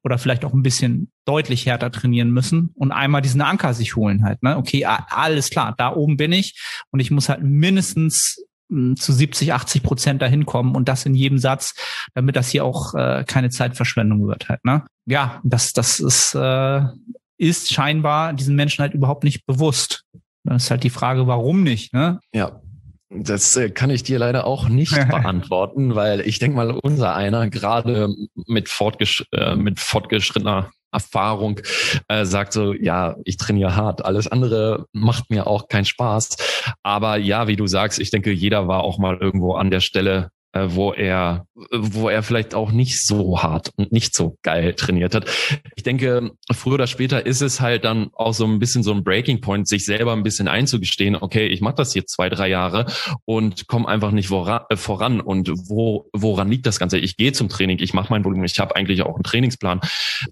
[0.05, 4.23] oder vielleicht auch ein bisschen deutlich härter trainieren müssen und einmal diesen Anker sich holen
[4.23, 4.43] halt.
[4.43, 4.57] Ne?
[4.57, 6.61] Okay, alles klar, da oben bin ich
[6.91, 11.15] und ich muss halt mindestens hm, zu 70, 80 Prozent dahin kommen und das in
[11.15, 11.75] jedem Satz,
[12.15, 14.63] damit das hier auch äh, keine Zeitverschwendung wird halt.
[14.65, 14.85] Ne?
[15.07, 16.83] Ja, das, das ist, äh,
[17.39, 20.05] ist scheinbar diesen Menschen halt überhaupt nicht bewusst.
[20.45, 21.95] Das ist halt die Frage, warum nicht.
[21.95, 22.21] Ne?
[22.33, 22.61] Ja,
[23.11, 27.49] das äh, kann ich dir leider auch nicht beantworten, weil ich denke mal, unser einer
[27.49, 31.61] gerade mit, fortgesch äh, mit fortgeschrittener Erfahrung
[32.09, 36.37] äh, sagt so, ja, ich trainiere hart, alles andere macht mir auch keinen Spaß.
[36.83, 40.31] Aber ja, wie du sagst, ich denke, jeder war auch mal irgendwo an der Stelle,
[40.55, 45.27] wo er, wo er vielleicht auch nicht so hart und nicht so geil trainiert hat.
[45.77, 49.05] Ich denke, früher oder später ist es halt dann auch so ein bisschen so ein
[49.05, 52.87] Breaking Point, sich selber ein bisschen einzugestehen, okay, ich mache das jetzt zwei, drei Jahre
[53.25, 55.21] und komme einfach nicht voran, äh, voran.
[55.21, 56.99] Und wo, woran liegt das Ganze?
[56.99, 59.81] Ich gehe zum Training, ich mache mein Volumen, ich habe eigentlich auch einen Trainingsplan.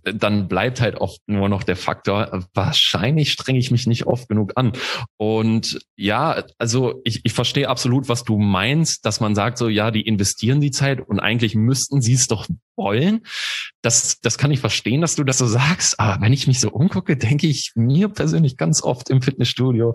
[0.03, 4.53] Dann bleibt halt oft nur noch der Faktor, wahrscheinlich strenge ich mich nicht oft genug
[4.57, 4.73] an.
[5.17, 9.91] Und ja, also ich, ich verstehe absolut, was du meinst, dass man sagt so, ja,
[9.91, 13.23] die investieren die Zeit und eigentlich müssten sie es doch wollen.
[13.83, 15.99] Das, das kann ich verstehen, dass du das so sagst.
[16.01, 19.95] Aber wenn ich mich so umgucke, denke ich mir persönlich ganz oft im Fitnessstudio,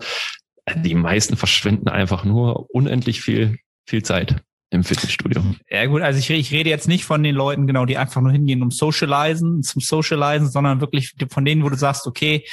[0.75, 5.43] die meisten verschwenden einfach nur unendlich viel, viel Zeit im Fitnessstudio.
[5.69, 8.31] Ja gut, also ich, ich rede jetzt nicht von den Leuten, genau, die einfach nur
[8.31, 12.45] hingehen, um Socializen, zum Socializen, sondern wirklich von denen, wo du sagst, okay,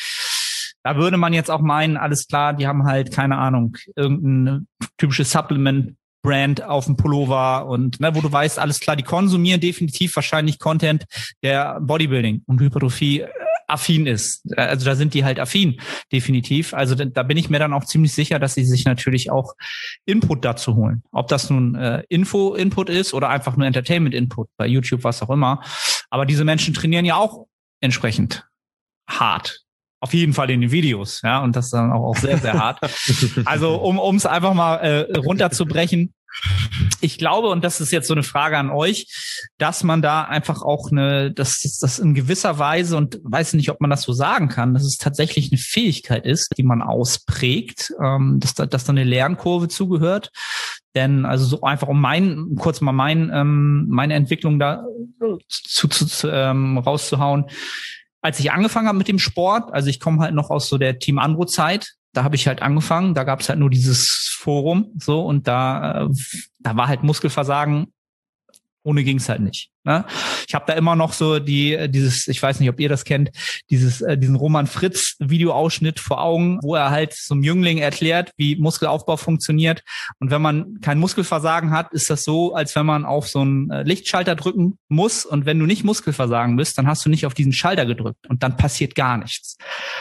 [0.82, 4.66] da würde man jetzt auch meinen, alles klar, die haben halt, keine Ahnung, irgendein
[4.96, 9.60] typisches Supplement Brand auf dem Pullover und ne, wo du weißt, alles klar, die konsumieren
[9.60, 11.04] definitiv wahrscheinlich Content,
[11.42, 13.28] der Bodybuilding und Hypertrophie äh,
[13.68, 14.42] affin ist.
[14.56, 16.74] Also da sind die halt affin, definitiv.
[16.74, 19.54] Also da, da bin ich mir dann auch ziemlich sicher, dass sie sich natürlich auch
[20.06, 21.02] Input dazu holen.
[21.12, 25.62] Ob das nun äh, Info-Input ist oder einfach nur Entertainment-Input bei YouTube, was auch immer.
[26.10, 27.46] Aber diese Menschen trainieren ja auch
[27.80, 28.46] entsprechend
[29.08, 29.67] hart.
[30.00, 32.78] Auf jeden Fall in den Videos, ja, und das dann auch, auch sehr, sehr hart.
[33.44, 36.14] Also um es einfach mal äh, runterzubrechen,
[37.00, 39.06] ich glaube, und das ist jetzt so eine Frage an euch,
[39.58, 43.80] dass man da einfach auch eine, dass das in gewisser Weise und weiß nicht, ob
[43.80, 48.38] man das so sagen kann, dass es tatsächlich eine Fähigkeit ist, die man ausprägt, ähm,
[48.40, 50.30] dass da, dass da eine Lernkurve zugehört.
[50.94, 54.84] Denn also so einfach um mein, kurz mal mein, ähm, meine Entwicklung da
[55.48, 57.46] zu, zu, zu ähm, rauszuhauen.
[58.20, 60.98] Als ich angefangen habe mit dem Sport, also ich komme halt noch aus so der
[60.98, 64.92] Team Andro Zeit, da habe ich halt angefangen, da gab es halt nur dieses Forum
[64.98, 66.08] so und da, äh,
[66.58, 67.92] da war halt Muskelversagen,
[68.82, 69.70] ohne ging's halt nicht.
[69.84, 70.04] Ne?
[70.46, 73.04] Ich habe da immer noch so die äh, dieses, ich weiß nicht, ob ihr das
[73.04, 73.30] kennt,
[73.70, 78.56] dieses äh, diesen Roman Fritz Videoausschnitt vor Augen, wo er halt zum Jüngling erklärt, wie
[78.56, 79.82] Muskelaufbau funktioniert.
[80.18, 83.70] Und wenn man kein Muskelversagen hat, ist das so, als wenn man auf so einen
[83.70, 85.24] äh, Lichtschalter drücken muss.
[85.24, 88.42] Und wenn du nicht Muskelversagen bist, dann hast du nicht auf diesen Schalter gedrückt und
[88.42, 89.56] dann passiert gar nichts.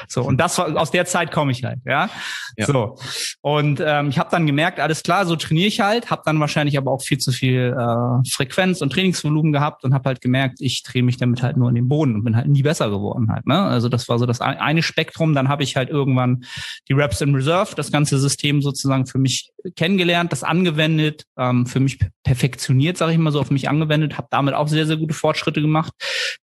[0.07, 2.09] So und das war aus der Zeit komme ich halt, ja.
[2.57, 2.65] ja.
[2.65, 2.97] So
[3.41, 6.77] und ähm, ich habe dann gemerkt, alles klar, so trainiere ich halt, habe dann wahrscheinlich
[6.77, 10.59] aber auch viel zu viel äh, Frequenz und Trainingsvolumen gehabt gehabt und habe halt gemerkt,
[10.59, 13.31] ich drehe mich damit halt nur in den Boden und bin halt nie besser geworden
[13.31, 13.45] halt.
[13.45, 13.59] Ne?
[13.59, 15.33] Also das war so das eine Spektrum.
[15.33, 16.43] Dann habe ich halt irgendwann
[16.87, 21.79] die Reps in Reserve, das ganze System sozusagen für mich kennengelernt, das angewendet, ähm, für
[21.79, 25.13] mich perfektioniert, sage ich mal so, auf mich angewendet, habe damit auch sehr, sehr gute
[25.13, 25.93] Fortschritte gemacht,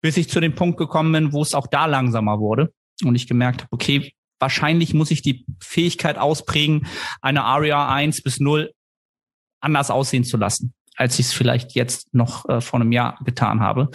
[0.02, 2.72] bis ich zu dem Punkt gekommen bin, wo es auch da langsamer wurde
[3.04, 6.88] und ich gemerkt habe, okay, wahrscheinlich muss ich die Fähigkeit ausprägen,
[7.22, 8.72] eine ARIA 1 bis 0
[9.62, 13.60] anders aussehen zu lassen als ich es vielleicht jetzt noch äh, vor einem Jahr getan
[13.60, 13.90] habe.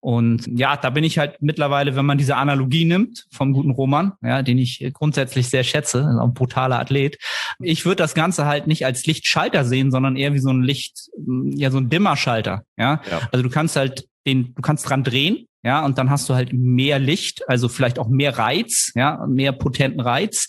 [0.00, 4.12] Und ja, da bin ich halt mittlerweile, wenn man diese Analogie nimmt vom guten Roman,
[4.22, 7.18] ja, den ich grundsätzlich sehr schätze, ein brutaler Athlet.
[7.60, 11.10] Ich würde das Ganze halt nicht als Lichtschalter sehen, sondern eher wie so ein Licht,
[11.50, 12.62] ja, so ein Dimmerschalter.
[12.78, 13.02] Ja?
[13.10, 13.28] ja.
[13.30, 16.52] Also du kannst halt den, du kannst dran drehen, ja, und dann hast du halt
[16.54, 20.46] mehr Licht, also vielleicht auch mehr Reiz, ja, mehr potenten Reiz.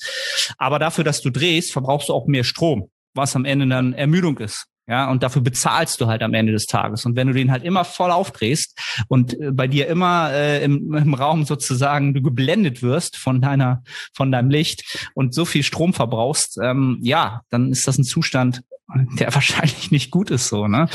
[0.58, 4.38] Aber dafür, dass du drehst, verbrauchst du auch mehr Strom, was am Ende dann Ermüdung
[4.38, 4.69] ist.
[4.90, 7.06] Ja, und dafür bezahlst du halt am Ende des Tages.
[7.06, 8.76] Und wenn du den halt immer voll aufdrehst
[9.08, 13.84] und äh, bei dir immer äh, im, im Raum sozusagen du geblendet wirst von deiner,
[14.16, 18.64] von deinem Licht und so viel Strom verbrauchst, ähm, ja, dann ist das ein Zustand,
[19.20, 20.90] der wahrscheinlich nicht gut ist so, ne?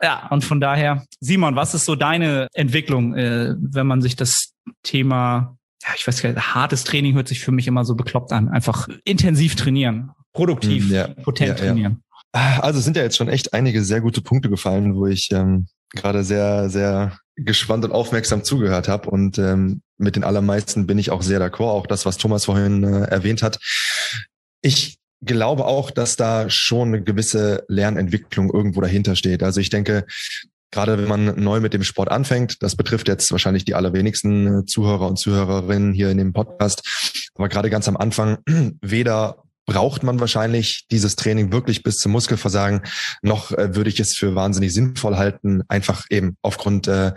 [0.00, 4.52] Ja, und von daher, Simon, was ist so deine Entwicklung, äh, wenn man sich das
[4.84, 8.32] Thema, ja, ich weiß gar nicht, hartes Training hört sich für mich immer so bekloppt
[8.32, 12.04] an, einfach intensiv trainieren, produktiv, ja, potent ja, trainieren.
[12.34, 16.24] Also sind ja jetzt schon echt einige sehr gute Punkte gefallen, wo ich ähm, gerade
[16.24, 19.08] sehr, sehr gespannt und aufmerksam zugehört habe.
[19.08, 22.82] Und ähm, mit den allermeisten bin ich auch sehr d'accord, auch das, was Thomas vorhin
[22.82, 23.60] äh, erwähnt hat.
[24.62, 29.44] Ich glaube auch, dass da schon eine gewisse Lernentwicklung irgendwo dahinter steht.
[29.44, 30.04] Also ich denke,
[30.72, 34.64] gerade wenn man neu mit dem Sport anfängt, das betrifft jetzt wahrscheinlich die allerwenigsten äh,
[34.66, 38.38] Zuhörer und Zuhörerinnen hier in dem Podcast, aber gerade ganz am Anfang
[38.82, 42.82] weder braucht man wahrscheinlich dieses Training wirklich bis zum Muskelversagen.
[43.22, 47.12] Noch äh, würde ich es für wahnsinnig sinnvoll halten, einfach eben aufgrund äh,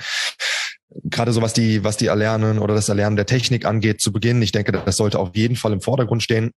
[1.03, 4.41] gerade so was die was die Erlernen oder das Erlernen der Technik angeht zu Beginn.
[4.41, 6.51] Ich denke, das sollte auf jeden Fall im Vordergrund stehen.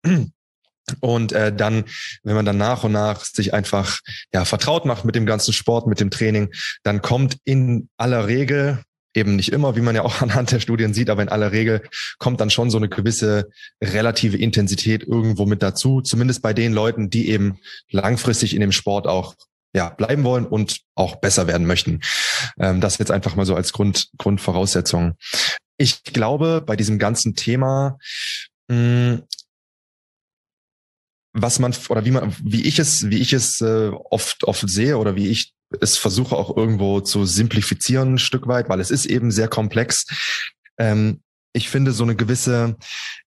[1.00, 1.84] Und äh, dann,
[2.24, 4.00] wenn man dann nach und nach sich einfach
[4.32, 6.50] ja vertraut macht mit dem ganzen Sport, mit dem Training,
[6.82, 8.82] dann kommt in aller Regel
[9.14, 11.82] eben nicht immer, wie man ja auch anhand der Studien sieht, aber in aller Regel
[12.18, 13.50] kommt dann schon so eine gewisse
[13.82, 17.58] relative Intensität irgendwo mit dazu, zumindest bei den Leuten, die eben
[17.90, 19.34] langfristig in dem Sport auch
[19.72, 22.00] ja, bleiben wollen und auch besser werden möchten.
[22.58, 25.14] Ähm, das jetzt einfach mal so als Grund, Grundvoraussetzung.
[25.76, 27.98] Ich glaube, bei diesem ganzen Thema,
[28.68, 29.22] mh, hm,
[31.32, 34.98] was man oder wie man, wie ich es, wie ich es äh, oft oft sehe
[34.98, 39.06] oder wie ich es versuche auch irgendwo zu simplifizieren ein Stück weit, weil es ist
[39.06, 40.06] eben sehr komplex.
[40.78, 41.20] Ähm,
[41.52, 42.76] ich finde so eine gewisse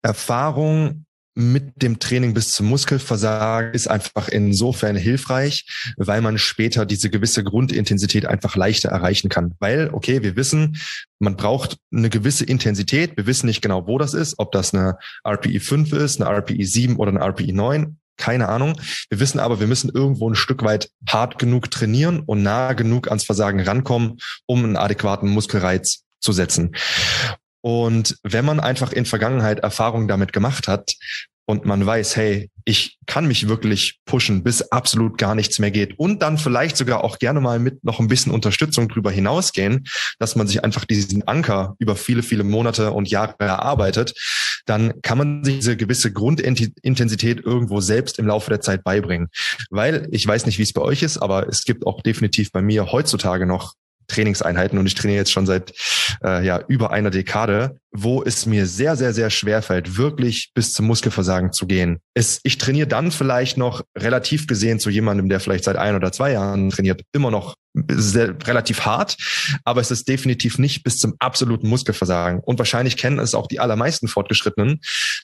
[0.01, 1.05] Erfahrung
[1.37, 7.43] mit dem Training bis zum Muskelversagen ist einfach insofern hilfreich, weil man später diese gewisse
[7.43, 9.53] Grundintensität einfach leichter erreichen kann.
[9.59, 10.77] Weil, okay, wir wissen,
[11.19, 13.17] man braucht eine gewisse Intensität.
[13.17, 16.65] Wir wissen nicht genau, wo das ist, ob das eine RPI 5 ist, eine RPI
[16.65, 18.79] 7 oder eine RPI 9 keine Ahnung.
[19.09, 23.07] Wir wissen aber, wir müssen irgendwo ein Stück weit hart genug trainieren und nah genug
[23.07, 26.75] ans Versagen rankommen, um einen adäquaten Muskelreiz zu setzen.
[27.61, 30.93] Und wenn man einfach in Vergangenheit Erfahrungen damit gemacht hat,
[31.49, 35.97] und man weiß, hey, ich kann mich wirklich pushen, bis absolut gar nichts mehr geht
[35.97, 39.87] und dann vielleicht sogar auch gerne mal mit noch ein bisschen Unterstützung drüber hinausgehen,
[40.19, 44.13] dass man sich einfach diesen Anker über viele, viele Monate und Jahre erarbeitet,
[44.67, 49.29] dann kann man sich diese gewisse Grundintensität irgendwo selbst im Laufe der Zeit beibringen.
[49.69, 52.61] Weil ich weiß nicht, wie es bei euch ist, aber es gibt auch definitiv bei
[52.61, 53.73] mir heutzutage noch
[54.07, 55.73] Trainingseinheiten und ich trainiere jetzt schon seit
[56.23, 60.73] äh, ja über einer Dekade wo es mir sehr, sehr, sehr schwer fällt, wirklich bis
[60.73, 61.99] zum Muskelversagen zu gehen.
[62.13, 66.11] Es, ich trainiere dann vielleicht noch relativ gesehen zu jemandem, der vielleicht seit ein oder
[66.11, 67.55] zwei Jahren trainiert, immer noch
[67.89, 69.17] sehr, relativ hart,
[69.63, 72.39] aber es ist definitiv nicht bis zum absoluten Muskelversagen.
[72.39, 74.79] Und wahrscheinlich kennen es auch die allermeisten Fortgeschrittenen,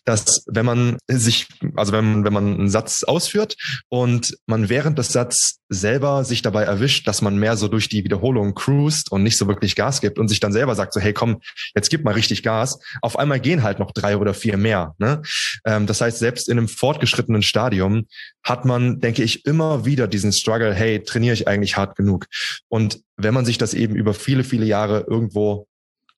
[0.06, 3.56] dass wenn man sich, also wenn man, wenn man einen Satz ausführt
[3.90, 8.04] und man während des Satzes selber sich dabei erwischt, dass man mehr so durch die
[8.04, 11.14] Wiederholung cruist und nicht so wirklich Gas gibt und sich dann selber sagt so, hey
[11.14, 11.40] komm,
[11.76, 12.53] jetzt gib mal richtig Gas.
[13.02, 14.96] Auf einmal gehen halt noch drei oder vier mehr.
[14.98, 15.22] Ne?
[15.66, 18.08] Ähm, das heißt, selbst in einem fortgeschrittenen Stadium
[18.44, 22.28] hat man, denke ich, immer wieder diesen Struggle, hey, trainiere ich eigentlich hart genug?
[22.68, 25.68] Und wenn man sich das eben über viele, viele Jahre irgendwo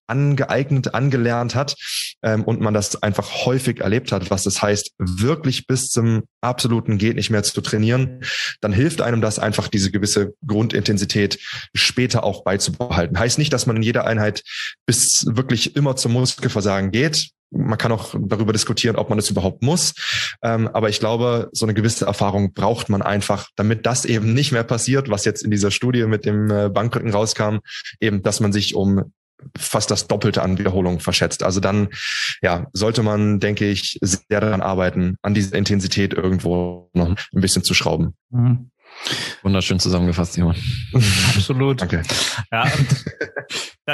[0.08, 1.76] angeeignet, angelernt hat
[2.22, 6.98] ähm, und man das einfach häufig erlebt hat, was das heißt, wirklich bis zum absoluten
[6.98, 8.22] geht nicht mehr zu trainieren,
[8.62, 11.40] dann hilft einem das einfach, diese gewisse Grundintensität
[11.74, 13.18] später auch beizubehalten.
[13.18, 14.44] Heißt nicht, dass man in jeder Einheit
[14.86, 17.30] bis wirklich immer zum Muskelversagen geht.
[17.52, 19.94] Man kann auch darüber diskutieren, ob man es überhaupt muss.
[20.42, 24.52] Ähm, aber ich glaube, so eine gewisse Erfahrung braucht man einfach, damit das eben nicht
[24.52, 27.58] mehr passiert, was jetzt in dieser Studie mit dem äh, Bankrücken rauskam,
[28.00, 29.14] eben, dass man sich um
[29.58, 31.44] fast das Doppelte an Wiederholungen verschätzt.
[31.44, 31.90] Also dann,
[32.42, 37.64] ja, sollte man, denke ich, sehr daran arbeiten, an dieser Intensität irgendwo noch ein bisschen
[37.64, 38.16] zu schrauben.
[38.30, 38.72] Mhm.
[39.44, 40.56] Wunderschön zusammengefasst, Simon.
[41.36, 41.82] Absolut.
[41.82, 42.04] Danke.
[42.52, 42.72] Ja,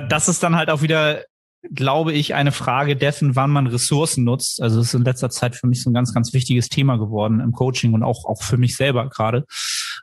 [0.08, 1.23] das ist dann halt auch wieder
[1.69, 4.62] glaube ich, eine Frage dessen, wann man Ressourcen nutzt.
[4.62, 7.39] Also es ist in letzter Zeit für mich so ein ganz, ganz wichtiges Thema geworden
[7.39, 9.45] im Coaching und auch, auch für mich selber gerade.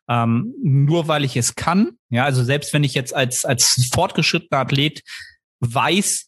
[0.09, 4.61] Ähm, nur weil ich es kann, ja, also selbst wenn ich jetzt als, als fortgeschrittener
[4.61, 5.03] Athlet
[5.61, 6.27] weiß,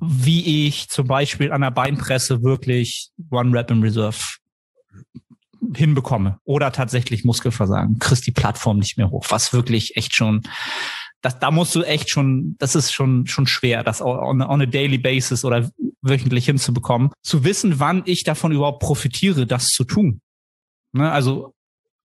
[0.00, 4.18] wie ich zum Beispiel an der Beinpresse wirklich One Rep in Reserve
[5.74, 10.42] hinbekomme oder tatsächlich Muskelversagen, kriegst die Plattform nicht mehr hoch, was wirklich echt schon
[11.20, 14.66] das, da musst du echt schon, das ist schon, schon schwer, das on, on a
[14.66, 17.10] daily basis oder wöchentlich hinzubekommen.
[17.22, 20.20] Zu wissen, wann ich davon überhaupt profitiere, das zu tun.
[20.92, 21.10] Ne?
[21.10, 21.54] Also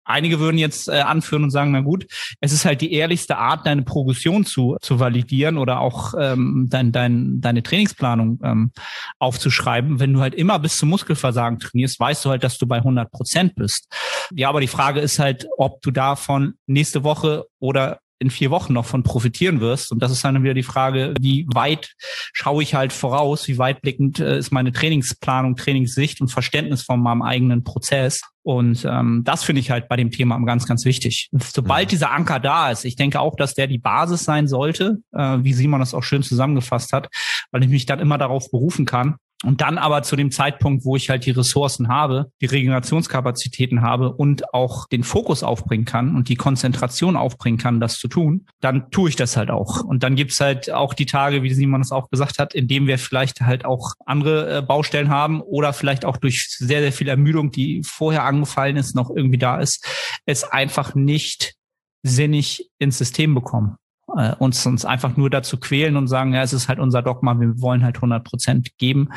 [0.08, 2.06] Einige würden jetzt äh, anführen und sagen, na gut,
[2.40, 6.92] es ist halt die ehrlichste Art, deine Progression zu, zu validieren oder auch ähm, dein,
[6.92, 8.72] dein, deine Trainingsplanung ähm,
[9.18, 10.00] aufzuschreiben.
[10.00, 13.10] Wenn du halt immer bis zum Muskelversagen trainierst, weißt du halt, dass du bei 100
[13.12, 13.86] Prozent bist.
[14.34, 18.72] Ja, aber die Frage ist halt, ob du davon nächste Woche oder in vier Wochen
[18.72, 19.92] noch von profitieren wirst.
[19.92, 21.94] Und das ist dann wieder die Frage, wie weit
[22.32, 27.22] schaue ich halt voraus, wie weitblickend äh, ist meine Trainingsplanung, Trainingssicht und Verständnis von meinem
[27.22, 28.22] eigenen Prozess.
[28.42, 31.28] Und ähm, das finde ich halt bei dem Thema ganz, ganz wichtig.
[31.32, 31.90] Sobald mhm.
[31.90, 35.52] dieser Anker da ist, ich denke auch, dass der die Basis sein sollte, äh, wie
[35.52, 37.08] Simon das auch schön zusammengefasst hat,
[37.50, 40.96] weil ich mich dann immer darauf berufen kann, und dann aber zu dem Zeitpunkt, wo
[40.96, 46.28] ich halt die Ressourcen habe, die Regenerationskapazitäten habe und auch den Fokus aufbringen kann und
[46.28, 49.84] die Konzentration aufbringen kann, das zu tun, dann tue ich das halt auch.
[49.84, 52.88] Und dann gibt's halt auch die Tage, wie Simon es auch gesagt hat, in dem
[52.88, 57.08] wir vielleicht halt auch andere äh, Baustellen haben oder vielleicht auch durch sehr, sehr viel
[57.08, 59.86] Ermüdung, die vorher angefallen ist, noch irgendwie da ist,
[60.26, 61.54] es einfach nicht
[62.02, 63.76] sinnig ins System bekommen
[64.16, 67.38] äh, uns uns einfach nur dazu quälen und sagen, ja, es ist halt unser Dogma,
[67.38, 69.10] wir wollen halt 100 Prozent geben,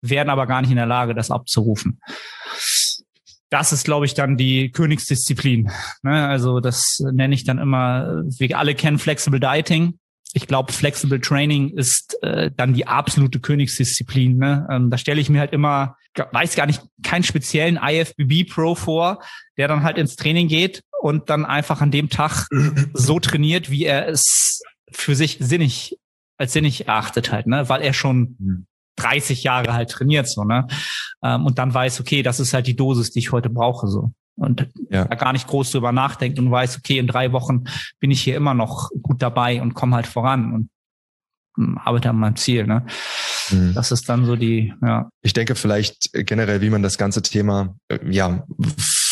[0.00, 2.00] werden aber gar nicht in der Lage, das abzurufen.
[3.48, 5.70] Das ist, glaube ich, dann die Königsdisziplin.
[6.02, 6.26] Ne?
[6.26, 9.98] Also das nenne ich dann immer, wir alle kennen Flexible Dieting.
[10.36, 14.36] Ich glaube, Flexible Training ist äh, dann die absolute Königsdisziplin.
[14.36, 14.68] Ne?
[14.70, 19.22] Ähm, da stelle ich mir halt immer, weiß gar nicht, keinen speziellen IFBB Pro vor,
[19.56, 22.48] der dann halt ins Training geht und dann einfach an dem Tag
[22.92, 24.60] so trainiert, wie er es
[24.92, 25.98] für sich sinnig,
[26.36, 30.66] als sinnig erachtet halt, ne, weil er schon 30 Jahre halt trainiert, so, ne,
[31.22, 34.12] ähm, und dann weiß, okay, das ist halt die Dosis, die ich heute brauche, so.
[34.36, 35.04] Und ja.
[35.04, 37.64] gar nicht groß drüber nachdenkt und weiß, okay, in drei Wochen
[38.00, 40.70] bin ich hier immer noch gut dabei und komme halt voran und
[41.56, 42.84] hm, arbeite an meinem Ziel, ne.
[43.50, 43.72] Mhm.
[43.74, 45.08] Das ist dann so die, ja.
[45.22, 48.44] Ich denke vielleicht generell, wie man das ganze Thema, äh, ja,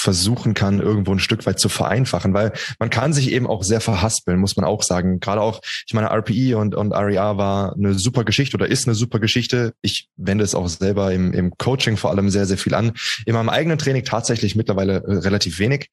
[0.04, 3.80] versuchen kann, irgendwo ein Stück weit zu vereinfachen, weil man kann sich eben auch sehr
[3.80, 5.18] verhaspeln, muss man auch sagen.
[5.18, 8.94] Gerade auch, ich meine, RPE und, und REA war eine super Geschichte oder ist eine
[8.94, 9.72] super Geschichte.
[9.80, 12.92] Ich wende es auch selber im, im Coaching vor allem sehr, sehr viel an.
[13.24, 15.88] In meinem eigenen Training tatsächlich mittlerweile äh, relativ wenig.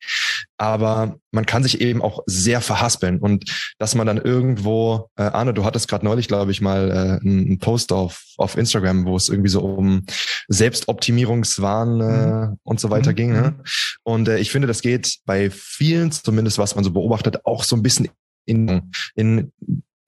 [0.57, 5.53] Aber man kann sich eben auch sehr verhaspeln und dass man dann irgendwo, äh, Arne,
[5.53, 9.29] du hattest gerade neulich, glaube ich, mal äh, einen Post auf, auf Instagram, wo es
[9.29, 10.05] irgendwie so um
[10.49, 12.57] Selbstoptimierungswahn äh, mhm.
[12.63, 13.15] und so weiter mhm.
[13.15, 13.31] ging.
[13.31, 13.55] Ne?
[14.03, 17.75] Und äh, ich finde, das geht bei vielen, zumindest was man so beobachtet, auch so
[17.75, 18.09] ein bisschen
[18.45, 19.51] in, in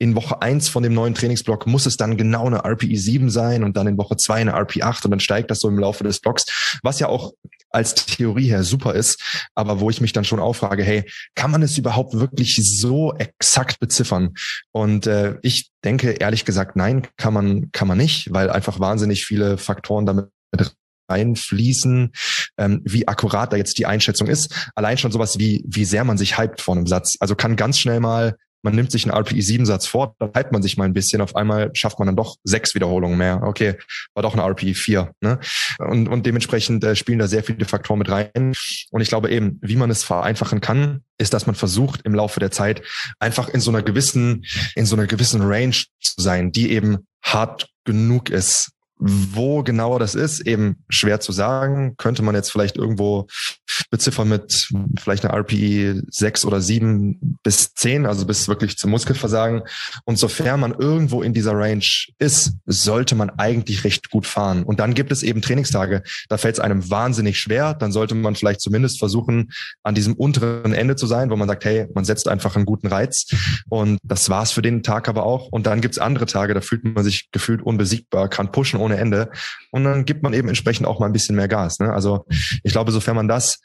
[0.04, 3.64] in Woche eins von dem neuen Trainingsblock muss es dann genau eine RPE 7 sein
[3.64, 6.04] und dann in Woche zwei eine RPE 8 und dann steigt das so im Laufe
[6.04, 7.32] des Blocks, was ja auch
[7.70, 11.64] als Theorie her super ist, aber wo ich mich dann schon auffrage, hey, kann man
[11.64, 14.34] es überhaupt wirklich so exakt beziffern?
[14.74, 19.24] Und äh, ich denke ehrlich gesagt, nein, kann man, kann man nicht, weil einfach wahnsinnig
[19.24, 20.28] viele Faktoren damit
[21.08, 22.12] einfließen,
[22.58, 24.70] ähm, wie akkurat da jetzt die Einschätzung ist.
[24.76, 27.16] Allein schon sowas wie, wie sehr man sich hypt vor einem Satz.
[27.20, 30.78] Also kann ganz schnell mal man nimmt sich einen RPI-7-Satz vor, dann hypt man sich
[30.78, 33.42] mal ein bisschen, auf einmal schafft man dann doch sechs Wiederholungen mehr.
[33.44, 33.76] Okay,
[34.14, 35.12] war doch ein RPI 4.
[35.22, 35.40] Ne?
[35.80, 38.54] Und, und dementsprechend äh, spielen da sehr viele Faktoren mit rein.
[38.92, 42.40] Und ich glaube eben, wie man es vereinfachen kann, ist, dass man versucht, im Laufe
[42.40, 42.82] der Zeit
[43.20, 44.46] einfach in so einer gewissen,
[44.76, 50.16] in so einer gewissen Range zu sein, die eben hart genug ist, wo genauer das
[50.16, 51.96] ist, eben schwer zu sagen.
[51.98, 53.28] Könnte man jetzt vielleicht irgendwo
[53.90, 54.70] beziffern mit
[55.00, 59.64] vielleicht einer RPI 6 oder 7 bis 10, also bis wirklich zum Muskelversagen.
[60.06, 61.86] Und sofern man irgendwo in dieser Range
[62.20, 64.64] ist, sollte man eigentlich recht gut fahren.
[64.64, 67.74] Und dann gibt es eben Trainingstage, da fällt es einem wahnsinnig schwer.
[67.74, 69.52] Dann sollte man vielleicht zumindest versuchen,
[69.84, 72.88] an diesem unteren Ende zu sein, wo man sagt, hey, man setzt einfach einen guten
[72.88, 73.28] Reiz.
[73.70, 75.48] Und das war's für den Tag aber auch.
[75.48, 79.32] Und dann gibt's andere Tage, da fühlt man sich gefühlt unbesiegbar, kann pushen ohne Ende.
[79.72, 81.80] Und dann gibt man eben entsprechend auch mal ein bisschen mehr Gas.
[81.80, 81.92] Ne?
[81.92, 82.26] Also
[82.64, 83.60] ich glaube, sofern man das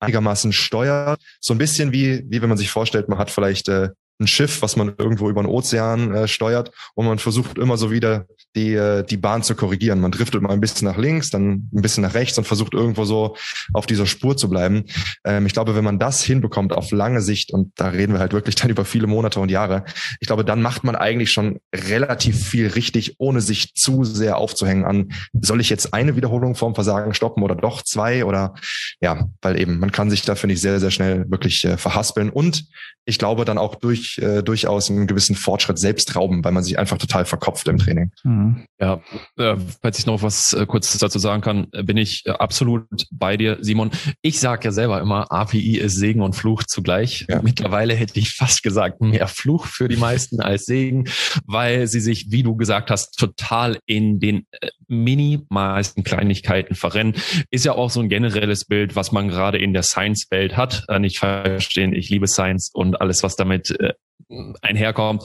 [0.00, 3.90] einigermaßen steuert, so ein bisschen wie, wie wenn man sich vorstellt, man hat vielleicht äh,
[4.22, 7.90] ein Schiff, was man irgendwo über den Ozean äh, steuert und man versucht immer so
[7.90, 10.00] wieder die, äh, die Bahn zu korrigieren.
[10.00, 13.04] Man driftet mal ein bisschen nach links, dann ein bisschen nach rechts und versucht irgendwo
[13.04, 13.36] so
[13.72, 14.84] auf dieser Spur zu bleiben.
[15.24, 18.32] Ähm, ich glaube, wenn man das hinbekommt auf lange Sicht, und da reden wir halt
[18.32, 19.84] wirklich dann über viele Monate und Jahre,
[20.20, 24.84] ich glaube, dann macht man eigentlich schon relativ viel richtig, ohne sich zu sehr aufzuhängen
[24.84, 28.54] an, soll ich jetzt eine Wiederholung vorm Versagen stoppen oder doch zwei oder
[29.00, 32.30] ja, weil eben man kann sich da, finde ich, sehr, sehr schnell wirklich äh, verhaspeln
[32.30, 32.64] und
[33.04, 36.78] ich glaube dann auch durch äh, durchaus einen gewissen Fortschritt selbst rauben, weil man sich
[36.78, 38.12] einfach total verkopft im Training.
[38.24, 38.66] Mhm.
[38.80, 39.00] Ja,
[39.38, 43.58] äh, falls ich noch was äh, kurz dazu sagen kann, bin ich absolut bei dir,
[43.60, 43.90] Simon.
[44.22, 47.26] Ich sage ja selber immer, API ist Segen und Fluch zugleich.
[47.28, 47.40] Ja.
[47.42, 51.04] Mittlerweile hätte ich fast gesagt, mehr Fluch für die meisten als Segen,
[51.46, 54.46] weil sie sich, wie du gesagt hast, total in den
[54.88, 57.14] minimalsten Kleinigkeiten verrennen.
[57.50, 60.84] Ist ja auch so ein generelles Bild, was man gerade in der Science-Welt hat.
[60.98, 63.94] Nicht verstehen, ich liebe Science und alles, was damit äh,
[64.60, 65.24] einherkommt.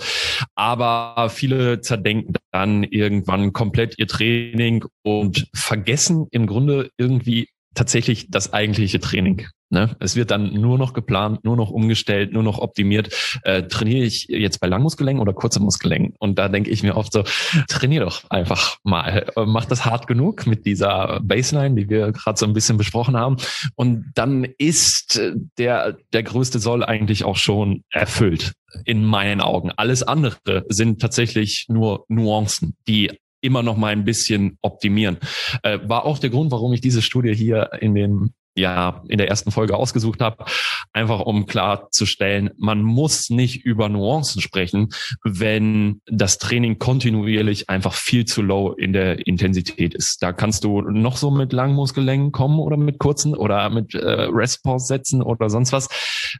[0.55, 8.53] Aber viele zerdenken dann irgendwann komplett ihr Training und vergessen im Grunde irgendwie tatsächlich das
[8.53, 9.47] eigentliche Training.
[9.69, 9.95] Ne?
[9.99, 13.39] Es wird dann nur noch geplant, nur noch umgestellt, nur noch optimiert.
[13.43, 16.13] Äh, trainiere ich jetzt bei Langmuskelängen oder kurze Muskelängen?
[16.19, 17.23] Und da denke ich mir oft so,
[17.67, 19.27] trainier doch einfach mal.
[19.35, 23.37] Mach das hart genug mit dieser Baseline, die wir gerade so ein bisschen besprochen haben.
[23.75, 25.21] Und dann ist
[25.57, 28.53] der, der größte Soll eigentlich auch schon erfüllt
[28.85, 29.71] in meinen Augen.
[29.75, 33.11] Alles andere sind tatsächlich nur Nuancen, die
[33.41, 35.17] immer noch mal ein bisschen optimieren.
[35.63, 39.29] Äh, war auch der Grund, warum ich diese Studie hier in dem ja in der
[39.29, 40.45] ersten Folge ausgesucht habe,
[40.93, 44.89] einfach um klarzustellen, man muss nicht über Nuancen sprechen,
[45.23, 50.21] wenn das Training kontinuierlich einfach viel zu low in der Intensität ist.
[50.21, 54.27] Da kannst du noch so mit langen Muskellängen kommen oder mit kurzen oder mit äh,
[54.29, 55.87] Rest Pause setzen oder sonst was.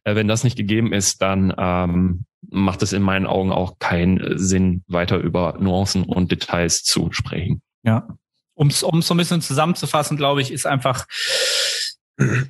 [0.03, 4.37] Äh, wenn das nicht gegeben ist, dann ähm, macht es in meinen Augen auch keinen
[4.37, 7.61] Sinn, weiter über Nuancen und Details zu sprechen.
[7.83, 8.07] Ja.
[8.53, 11.05] Um es so ein bisschen zusammenzufassen, glaube ich, ist einfach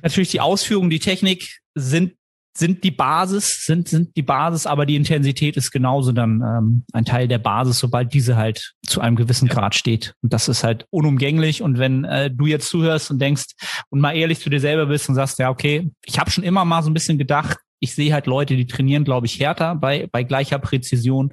[0.02, 2.14] Natürlich die Ausführung, die Technik sind
[2.58, 7.04] sind die Basis, sind, sind die Basis, aber die Intensität ist genauso dann ähm, ein
[7.04, 10.14] Teil der Basis, sobald diese halt zu einem gewissen Grad steht.
[10.22, 11.62] Und das ist halt unumgänglich.
[11.62, 13.44] Und wenn äh, du jetzt zuhörst und denkst
[13.90, 16.64] und mal ehrlich zu dir selber bist und sagst, ja, okay, ich habe schon immer
[16.64, 20.08] mal so ein bisschen gedacht, ich sehe halt Leute, die trainieren, glaube ich, härter bei,
[20.10, 21.32] bei gleicher Präzision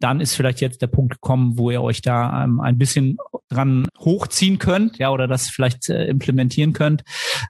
[0.00, 3.16] dann ist vielleicht jetzt der Punkt gekommen, wo ihr euch da ähm, ein bisschen
[3.48, 7.02] dran hochziehen könnt, ja, oder das vielleicht äh, implementieren könnt.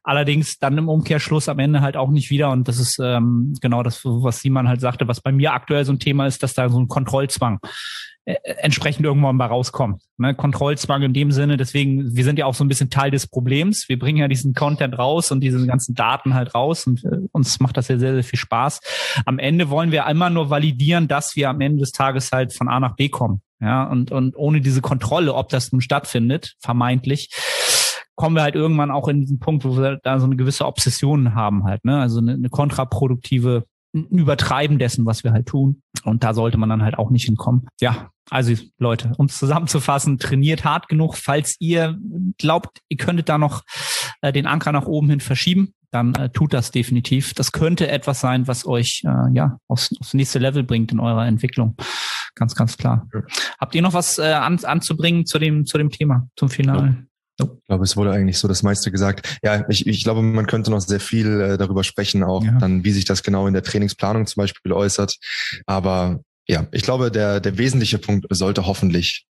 [0.02, 2.50] Allerdings dann im Umkehrschluss am Ende halt auch nicht wieder.
[2.50, 5.92] Und das ist ähm, genau das, was Simon halt sagte, was bei mir aktuell so
[5.92, 7.60] ein Thema ist, dass da so ein Kontrollzwang
[8.60, 10.02] entsprechend irgendwann mal rauskommt.
[10.18, 10.34] Ne?
[10.34, 13.88] Kontrollzwang in dem Sinne, deswegen, wir sind ja auch so ein bisschen Teil des Problems.
[13.88, 17.58] Wir bringen ja diesen Content raus und diese ganzen Daten halt raus und äh, uns
[17.60, 18.80] macht das ja sehr, sehr viel Spaß.
[19.24, 22.68] Am Ende wollen wir einmal nur validieren, dass wir am Ende des Tages halt von
[22.68, 23.40] A nach B kommen.
[23.60, 27.30] Ja, und, und ohne diese Kontrolle, ob das nun stattfindet, vermeintlich,
[28.14, 31.34] kommen wir halt irgendwann auch in diesen Punkt, wo wir da so eine gewisse Obsession
[31.34, 31.98] haben halt, ne?
[31.98, 35.82] Also eine, eine kontraproduktive Übertreiben dessen, was wir halt tun.
[36.04, 37.66] Und da sollte man dann halt auch nicht hinkommen.
[37.80, 41.16] Ja, also Leute, um es zusammenzufassen, trainiert hart genug.
[41.16, 41.98] Falls ihr
[42.38, 43.62] glaubt, ihr könntet da noch
[44.20, 47.32] äh, den Anker nach oben hin verschieben, dann äh, tut das definitiv.
[47.34, 51.26] Das könnte etwas sein, was euch äh, ja aufs, aufs nächste Level bringt in eurer
[51.26, 51.76] Entwicklung.
[52.34, 53.08] Ganz, ganz klar.
[53.12, 53.22] Ja.
[53.58, 57.07] Habt ihr noch was äh, an, anzubringen zu dem, zu dem Thema, zum Finale?
[57.40, 59.38] Ich glaube, es wurde eigentlich so das meiste gesagt.
[59.42, 62.58] Ja, ich, ich glaube, man könnte noch sehr viel äh, darüber sprechen, auch ja.
[62.58, 65.16] dann, wie sich das genau in der Trainingsplanung zum Beispiel äußert.
[65.66, 69.26] Aber ja, ich glaube, der, der wesentliche Punkt sollte hoffentlich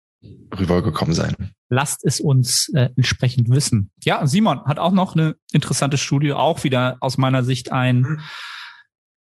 [0.56, 1.34] rübergekommen sein.
[1.68, 3.90] Lasst es uns äh, entsprechend wissen.
[4.04, 8.20] Ja, Simon hat auch noch eine interessante Studie, auch wieder aus meiner Sicht ein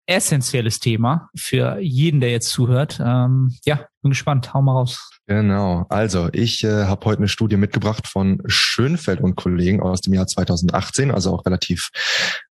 [0.07, 2.99] essentielles Thema für jeden, der jetzt zuhört.
[3.03, 4.53] Ähm, ja, bin gespannt.
[4.53, 5.09] Hau mal raus.
[5.25, 5.87] Genau.
[5.89, 10.27] Also ich äh, habe heute eine Studie mitgebracht von Schönfeld und Kollegen aus dem Jahr
[10.27, 11.89] 2018, also auch relativ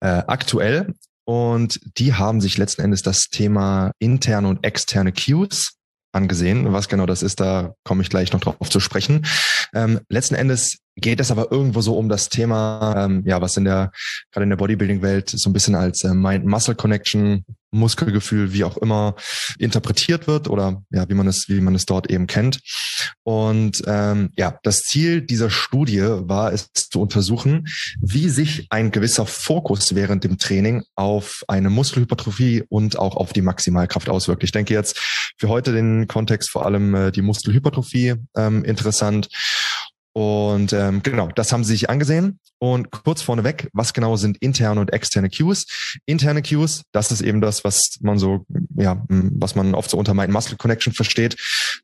[0.01, 0.95] äh, aktuell.
[1.25, 5.75] Und die haben sich letzten Endes das Thema interne und externe Cues
[6.13, 6.73] angesehen.
[6.73, 9.27] Was genau das ist, da komme ich gleich noch drauf zu sprechen.
[9.75, 13.65] Ähm, letzten Endes geht es aber irgendwo so um das Thema, ähm, ja, was in
[13.65, 13.93] der,
[14.31, 19.15] gerade in der Bodybuilding-Welt so ein bisschen als äh, Mind-Muscle-Connection, Muskelgefühl, wie auch immer,
[19.59, 22.61] interpretiert wird oder ja, wie man es, wie man es dort eben kennt.
[23.23, 27.67] Und ähm, ja, das Ziel dieser Studie war es zu untersuchen,
[28.01, 33.43] wie sich ein gewisser Fokus während dem Training auf eine Muskelhypertrophie und auch auf die
[33.43, 34.45] Maximalkraft auswirkt.
[34.45, 35.01] Ich denke jetzt
[35.39, 39.29] für heute den Kontext vor allem äh, die Muskelhypertrophie ähm, interessant.
[40.15, 42.39] Und ähm, genau, das haben sie sich angesehen.
[42.59, 45.67] Und kurz vorneweg, was genau sind interne und externe Cues?
[46.07, 48.47] Interne Cues, das ist eben das, was man so,
[48.77, 51.37] ja, was man oft so unter Mind-Muscle Connection versteht.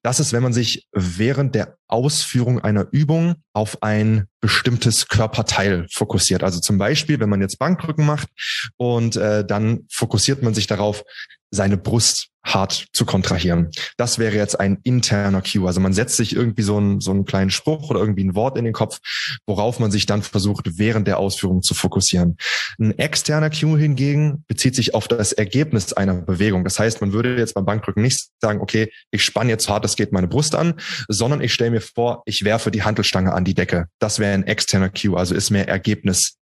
[0.03, 6.45] Das ist, wenn man sich während der Ausführung einer Übung auf ein bestimmtes Körperteil fokussiert.
[6.45, 8.29] Also zum Beispiel, wenn man jetzt Bankdrücken macht
[8.77, 11.03] und äh, dann fokussiert man sich darauf,
[11.51, 13.71] seine Brust hart zu kontrahieren.
[13.97, 15.67] Das wäre jetzt ein interner Cue.
[15.67, 18.57] Also man setzt sich irgendwie so einen, so einen kleinen Spruch oder irgendwie ein Wort
[18.57, 18.99] in den Kopf,
[19.47, 22.37] worauf man sich dann versucht, während der Ausführung zu fokussieren.
[22.79, 26.65] Ein externer Cue hingegen bezieht sich auf das Ergebnis einer Bewegung.
[26.65, 29.97] Das heißt, man würde jetzt beim Bankdrücken nicht sagen, okay, ich spanne jetzt hart es
[29.97, 30.75] geht meine Brust an,
[31.09, 33.87] sondern ich stelle mir vor, ich werfe die Handelstange an die Decke.
[33.99, 35.69] Das wäre ein externer Cue, also ist mehr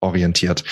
[0.01, 0.64] ergebnisorientiert.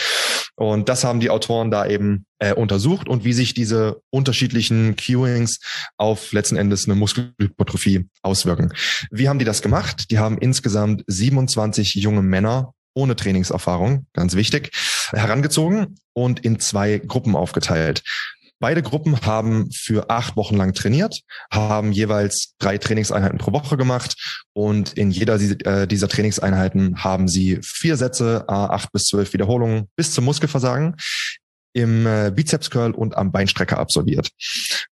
[0.56, 5.60] Und das haben die Autoren da eben äh, untersucht und wie sich diese unterschiedlichen Cueings
[5.96, 8.72] auf letzten Endes eine Muskelhypertrophie auswirken.
[9.10, 10.10] Wie haben die das gemacht?
[10.10, 14.72] Die haben insgesamt 27 junge Männer ohne Trainingserfahrung, ganz wichtig,
[15.12, 18.02] herangezogen und in zwei Gruppen aufgeteilt.
[18.60, 21.20] Beide Gruppen haben für acht Wochen lang trainiert,
[21.52, 27.60] haben jeweils drei Trainingseinheiten pro Woche gemacht und in jeder äh, dieser Trainingseinheiten haben sie
[27.62, 30.96] vier Sätze, acht bis zwölf Wiederholungen bis zum Muskelversagen
[31.78, 34.30] im äh, Bizeps Curl und am Beinstrecker absolviert.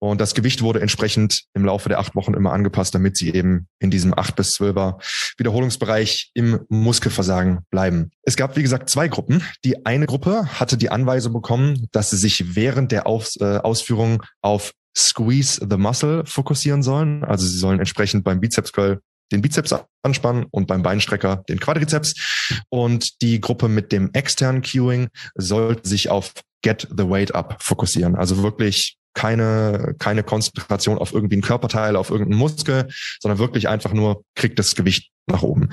[0.00, 3.68] Und das Gewicht wurde entsprechend im Laufe der acht Wochen immer angepasst, damit sie eben
[3.78, 4.98] in diesem acht bis zwölfer
[5.38, 8.10] Wiederholungsbereich im Muskelversagen bleiben.
[8.22, 9.44] Es gab, wie gesagt, zwei Gruppen.
[9.64, 14.24] Die eine Gruppe hatte die Anweisung bekommen, dass sie sich während der Aus, äh, Ausführung
[14.40, 17.22] auf Squeeze the Muscle fokussieren sollen.
[17.22, 19.72] Also sie sollen entsprechend beim Bizeps Curl den Bizeps
[20.02, 22.60] anspannen und beim Beinstrecker den Quadrizeps.
[22.70, 28.14] Und die Gruppe mit dem externen Cueing sollte sich auf Get the Weight Up fokussieren.
[28.16, 32.88] Also wirklich keine, keine Konzentration auf irgendwie ein Körperteil, auf irgendeinen Muskel,
[33.20, 35.68] sondern wirklich einfach nur kriegt das Gewicht nach oben.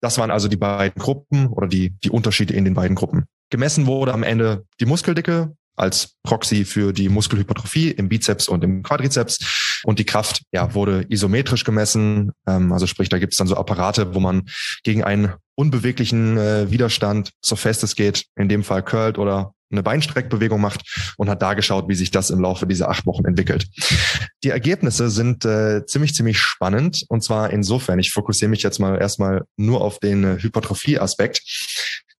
[0.00, 3.24] Das waren also die beiden Gruppen oder die, die Unterschiede in den beiden Gruppen.
[3.50, 8.82] Gemessen wurde am Ende die Muskeldicke als Proxy für die Muskelhypertrophie im Bizeps und im
[8.82, 9.80] Quadrizeps.
[9.84, 12.32] Und die Kraft ja, wurde isometrisch gemessen.
[12.46, 14.42] Ähm, also sprich, da gibt es dann so Apparate, wo man
[14.84, 19.82] gegen einen unbeweglichen äh, Widerstand, so fest es geht, in dem Fall curlt oder eine
[19.82, 23.66] Beinstreckbewegung macht und hat da geschaut, wie sich das im Laufe dieser acht Wochen entwickelt.
[24.44, 29.00] Die Ergebnisse sind äh, ziemlich, ziemlich spannend und zwar insofern, ich fokussiere mich jetzt mal
[29.00, 31.42] erstmal nur auf den äh, Hypertrophie-Aspekt.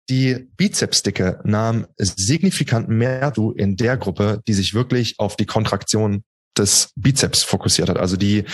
[0.08, 6.24] Die Bizepsdicke nahm signifikant mehr zu in der Gruppe, die sich wirklich auf die Kontraktion
[6.58, 8.44] des Bizeps fokussiert hat, also die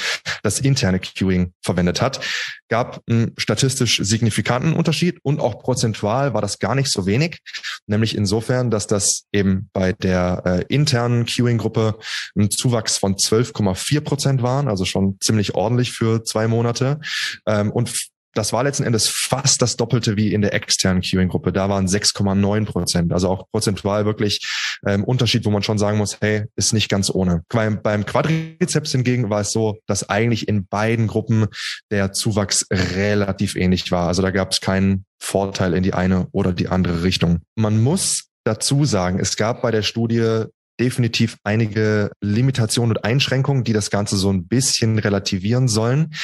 [0.43, 2.21] das interne Queuing verwendet hat,
[2.69, 7.41] gab einen statistisch signifikanten Unterschied und auch prozentual war das gar nicht so wenig,
[7.87, 11.99] nämlich insofern, dass das eben bei der äh, internen Queuing-Gruppe
[12.37, 17.01] ein Zuwachs von 12,4 Prozent waren, also schon ziemlich ordentlich für zwei Monate
[17.47, 17.91] ähm, und
[18.39, 21.53] das war letzten Endes fast das Doppelte wie in der externen Queuing-Gruppe.
[21.53, 23.13] Da waren 6,9 Prozent.
[23.13, 24.41] Also auch prozentual wirklich
[24.87, 27.43] ähm, Unterschied, wo man schon sagen muss, hey, ist nicht ganz ohne.
[27.49, 31.47] Beim, beim Quadrizeps hingegen war es so, dass eigentlich in beiden Gruppen
[31.91, 34.07] der Zuwachs relativ ähnlich war.
[34.07, 37.41] Also da gab es keinen Vorteil in die eine oder die andere Richtung.
[37.57, 40.45] Man muss dazu sagen, es gab bei der Studie
[40.81, 46.15] definitiv einige Limitationen und Einschränkungen, die das Ganze so ein bisschen relativieren sollen.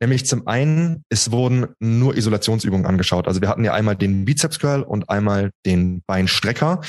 [0.00, 3.28] Nämlich zum einen, es wurden nur Isolationsübungen angeschaut.
[3.28, 6.80] Also wir hatten ja einmal den Bizeps Curl und einmal den Beinstrecker.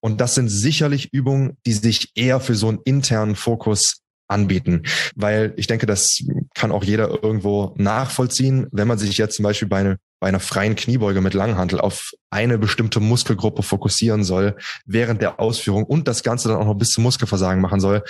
[0.00, 4.82] Und das sind sicherlich Übungen, die sich eher für so einen internen Fokus anbieten.
[5.16, 6.22] Weil ich denke, das
[6.54, 8.66] kann auch jeder irgendwo nachvollziehen.
[8.70, 12.10] Wenn man sich jetzt zum Beispiel bei, eine, bei einer freien Kniebeuge mit Langhantel auf
[12.28, 16.90] eine bestimmte Muskelgruppe fokussieren soll während der Ausführung und das Ganze dann auch noch bis
[16.90, 18.02] zum Muskelversagen machen soll,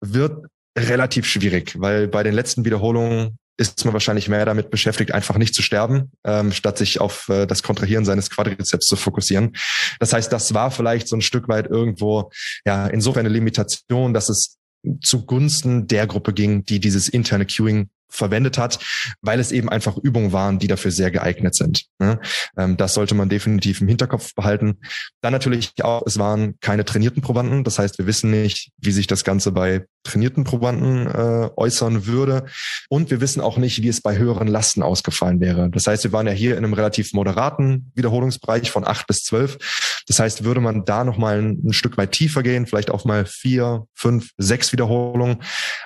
[0.00, 0.46] wird
[0.78, 5.54] relativ schwierig, weil bei den letzten Wiederholungen ist man wahrscheinlich mehr damit beschäftigt, einfach nicht
[5.54, 9.52] zu sterben, ähm, statt sich auf äh, das Kontrahieren seines Quadrizeps zu fokussieren.
[9.98, 12.30] Das heißt, das war vielleicht so ein Stück weit irgendwo
[12.64, 14.56] ja insofern eine Limitation, dass es
[15.02, 18.78] zugunsten der Gruppe ging, die dieses interne Queuing verwendet hat,
[19.20, 21.86] weil es eben einfach Übungen waren, die dafür sehr geeignet sind.
[21.98, 22.20] Ne?
[22.56, 24.78] Ähm, das sollte man definitiv im Hinterkopf behalten.
[25.20, 27.64] Dann natürlich auch, es waren keine trainierten Probanden.
[27.64, 32.46] Das heißt, wir wissen nicht, wie sich das Ganze bei trainierten Probanden äh, äußern würde.
[32.88, 35.70] Und wir wissen auch nicht, wie es bei höheren Lasten ausgefallen wäre.
[35.70, 39.58] Das heißt, wir waren ja hier in einem relativ moderaten Wiederholungsbereich von acht bis zwölf.
[40.06, 43.26] Das heißt, würde man da nochmal ein, ein Stück weit tiefer gehen, vielleicht auch mal
[43.26, 45.42] vier, fünf, sechs Wiederholungen,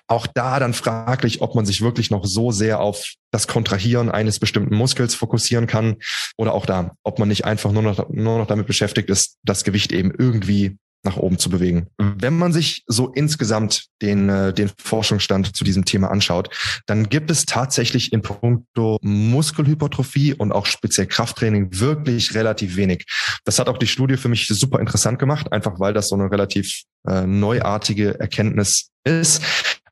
[0.07, 4.39] auch da dann fraglich, ob man sich wirklich noch so sehr auf das Kontrahieren eines
[4.39, 5.97] bestimmten Muskels fokussieren kann
[6.37, 9.65] oder auch da, ob man nicht einfach nur noch, nur noch damit beschäftigt ist, das
[9.65, 11.87] Gewicht eben irgendwie nach oben zu bewegen.
[11.99, 16.49] Wenn man sich so insgesamt den, äh, den Forschungsstand zu diesem Thema anschaut,
[16.87, 23.05] dann gibt es tatsächlich in puncto Muskelhypertrophie und auch speziell Krafttraining wirklich relativ wenig.
[23.45, 26.31] Das hat auch die Studie für mich super interessant gemacht, einfach weil das so eine
[26.31, 29.43] relativ äh, neuartige Erkenntnis ist.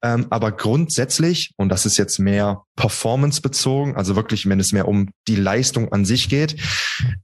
[0.05, 4.89] Ähm, aber grundsätzlich, und das ist jetzt mehr performance bezogen, also wirklich, wenn es mehr
[4.89, 6.57] um die Leistung an sich geht,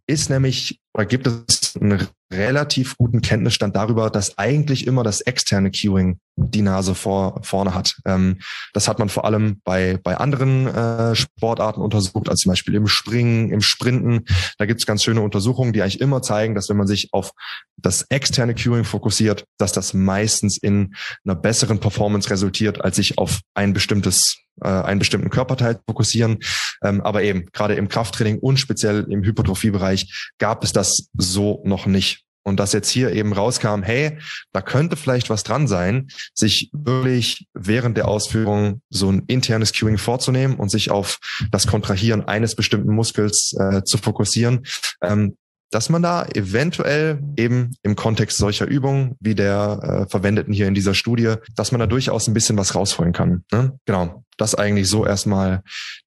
[0.06, 5.70] ist nämlich, oder gibt es einen relativ guten Kenntnisstand darüber, dass eigentlich immer das externe
[5.70, 7.96] Queuing die Nase vor, vorne hat.
[8.04, 8.38] Ähm,
[8.72, 12.86] das hat man vor allem bei, bei anderen äh, Sportarten untersucht, als zum Beispiel im
[12.86, 14.24] Springen, im Sprinten.
[14.58, 17.32] Da gibt es ganz schöne Untersuchungen, die eigentlich immer zeigen, dass wenn man sich auf
[17.76, 23.40] das externe Queuing fokussiert, dass das meistens in einer besseren Performance resultiert, als sich auf
[23.54, 26.38] ein bestimmtes äh, einen bestimmten Körperteil fokussieren.
[26.82, 31.86] Ähm, aber eben gerade im Krafttraining und speziell im Hypertrophiebereich gab es das so noch
[31.86, 32.17] nicht.
[32.48, 34.18] Und dass jetzt hier eben rauskam, hey,
[34.52, 39.98] da könnte vielleicht was dran sein, sich wirklich während der Ausführung so ein internes Cueing
[39.98, 41.18] vorzunehmen und sich auf
[41.50, 44.64] das Kontrahieren eines bestimmten Muskels äh, zu fokussieren.
[45.02, 45.36] Ähm,
[45.70, 50.74] dass man da eventuell eben im Kontext solcher Übungen wie der äh, verwendeten hier in
[50.74, 53.44] dieser Studie, dass man da durchaus ein bisschen was rausholen kann.
[53.52, 53.78] Ne?
[53.84, 55.62] Genau, das eigentlich so erstmal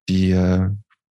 [0.08, 0.68] die äh,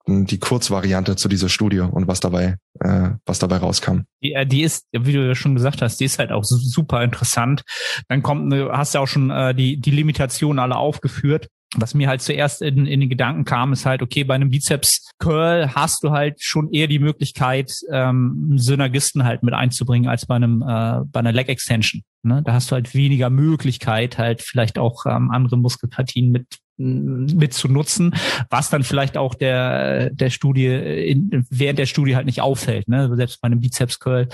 [0.07, 4.01] die Kurzvariante zu dieser Studie und was dabei, äh, was dabei rauskam.
[4.23, 7.03] Die, äh, die ist, wie du ja schon gesagt hast, die ist halt auch super
[7.03, 7.63] interessant.
[8.07, 12.09] Dann kommt, hast du ja auch schon äh, die, die Limitationen alle aufgeführt was mir
[12.09, 16.11] halt zuerst in, in den Gedanken kam, ist halt, okay, bei einem Bizeps-Curl hast du
[16.11, 21.19] halt schon eher die Möglichkeit, ähm, Synergisten halt mit einzubringen als bei einem äh, bei
[21.19, 22.01] einer Leg Extension.
[22.23, 22.41] Ne?
[22.43, 26.45] Da hast du halt weniger Möglichkeit, halt vielleicht auch ähm, andere Muskelpartien mit
[26.81, 28.15] mit zu nutzen,
[28.49, 33.15] was dann vielleicht auch der der Studie in, während der Studie halt nicht auffällt, ne?
[33.15, 34.27] Selbst bei einem Bizeps Curl,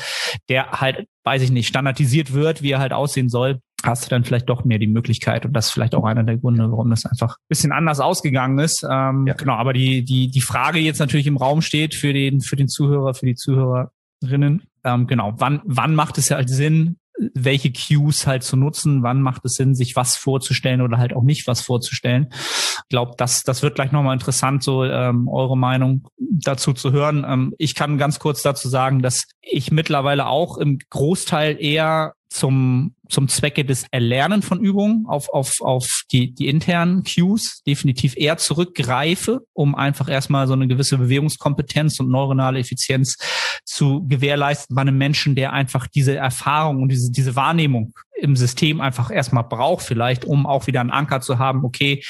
[0.49, 4.23] der halt, weiß ich nicht, standardisiert wird, wie er halt aussehen soll, hast du dann
[4.23, 7.05] vielleicht doch mehr die Möglichkeit und das ist vielleicht auch einer der Gründe, warum das
[7.05, 8.83] einfach ein bisschen anders ausgegangen ist.
[8.89, 9.33] Ähm, ja.
[9.33, 12.67] Genau, aber die die die Frage jetzt natürlich im Raum steht für den für den
[12.67, 16.97] Zuhörer, für die Zuhörerinnen, ähm, genau, wann wann macht es ja halt Sinn,
[17.34, 21.24] welche Cues halt zu nutzen, wann macht es Sinn, sich was vorzustellen oder halt auch
[21.24, 22.28] nicht was vorzustellen.
[22.32, 27.26] Ich glaube, das, das wird gleich nochmal interessant, so ähm, eure Meinung dazu zu hören.
[27.28, 32.95] Ähm, ich kann ganz kurz dazu sagen, dass ich mittlerweile auch im Großteil eher zum,
[33.10, 38.38] zum Zwecke des Erlernen von Übungen auf, auf, auf die, die internen Cues definitiv eher
[38.38, 43.18] zurückgreife, um einfach erstmal so eine gewisse Bewegungskompetenz und neuronale Effizienz
[43.66, 48.82] zu gewährleisten bei einem Menschen, der einfach diese Erfahrung und diese, diese Wahrnehmung im System
[48.82, 52.03] einfach erstmal braucht, vielleicht, um auch wieder einen Anker zu haben, okay,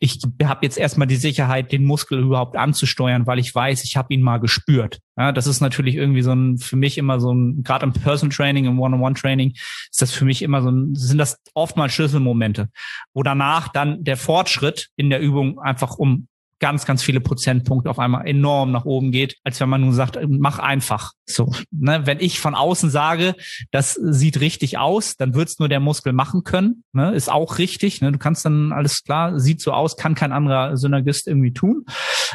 [0.00, 4.12] ich habe jetzt erstmal die Sicherheit, den Muskel überhaupt anzusteuern, weil ich weiß, ich habe
[4.12, 5.00] ihn mal gespürt.
[5.16, 8.30] Ja, das ist natürlich irgendwie so ein, für mich immer so ein, gerade im Person
[8.30, 9.52] Training, im One-on-One-Training,
[9.90, 12.68] ist das für mich immer so sind das oftmals Schlüsselmomente,
[13.14, 16.28] wo danach dann der Fortschritt in der Übung einfach um
[16.62, 20.16] ganz, ganz viele Prozentpunkte auf einmal enorm nach oben geht, als wenn man nun sagt,
[20.28, 21.12] mach einfach.
[21.28, 22.02] So, ne?
[22.04, 23.34] Wenn ich von außen sage,
[23.72, 26.84] das sieht richtig aus, dann wird's nur der Muskel machen können.
[26.92, 27.12] Ne?
[27.14, 28.00] Ist auch richtig.
[28.00, 28.12] Ne?
[28.12, 31.84] Du kannst dann alles klar, sieht so aus, kann kein anderer Synergist irgendwie tun.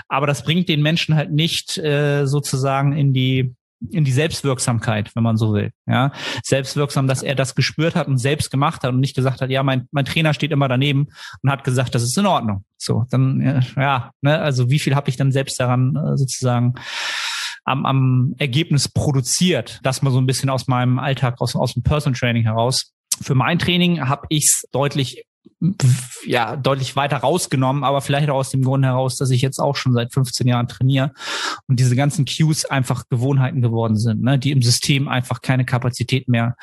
[0.09, 3.55] Aber das bringt den Menschen halt nicht äh, sozusagen in die
[3.89, 5.71] in die Selbstwirksamkeit, wenn man so will.
[5.85, 6.11] Ja,
[6.43, 9.63] selbstwirksam, dass er das gespürt hat und selbst gemacht hat und nicht gesagt hat, ja,
[9.63, 11.07] mein, mein Trainer steht immer daneben
[11.41, 12.63] und hat gesagt, das ist in Ordnung.
[12.77, 16.75] So, dann ja, ne, also wie viel habe ich dann selbst daran äh, sozusagen
[17.63, 19.79] am, am Ergebnis produziert?
[19.83, 22.93] Das mal so ein bisschen aus meinem Alltag, aus, aus dem Personal Training heraus.
[23.21, 25.23] Für mein Training habe ich es deutlich
[26.25, 29.75] ja deutlich weiter rausgenommen, aber vielleicht auch aus dem Grund heraus, dass ich jetzt auch
[29.75, 31.13] schon seit 15 Jahren trainiere
[31.67, 36.27] und diese ganzen Cues einfach Gewohnheiten geworden sind, ne, die im System einfach keine Kapazität
[36.27, 36.55] mehr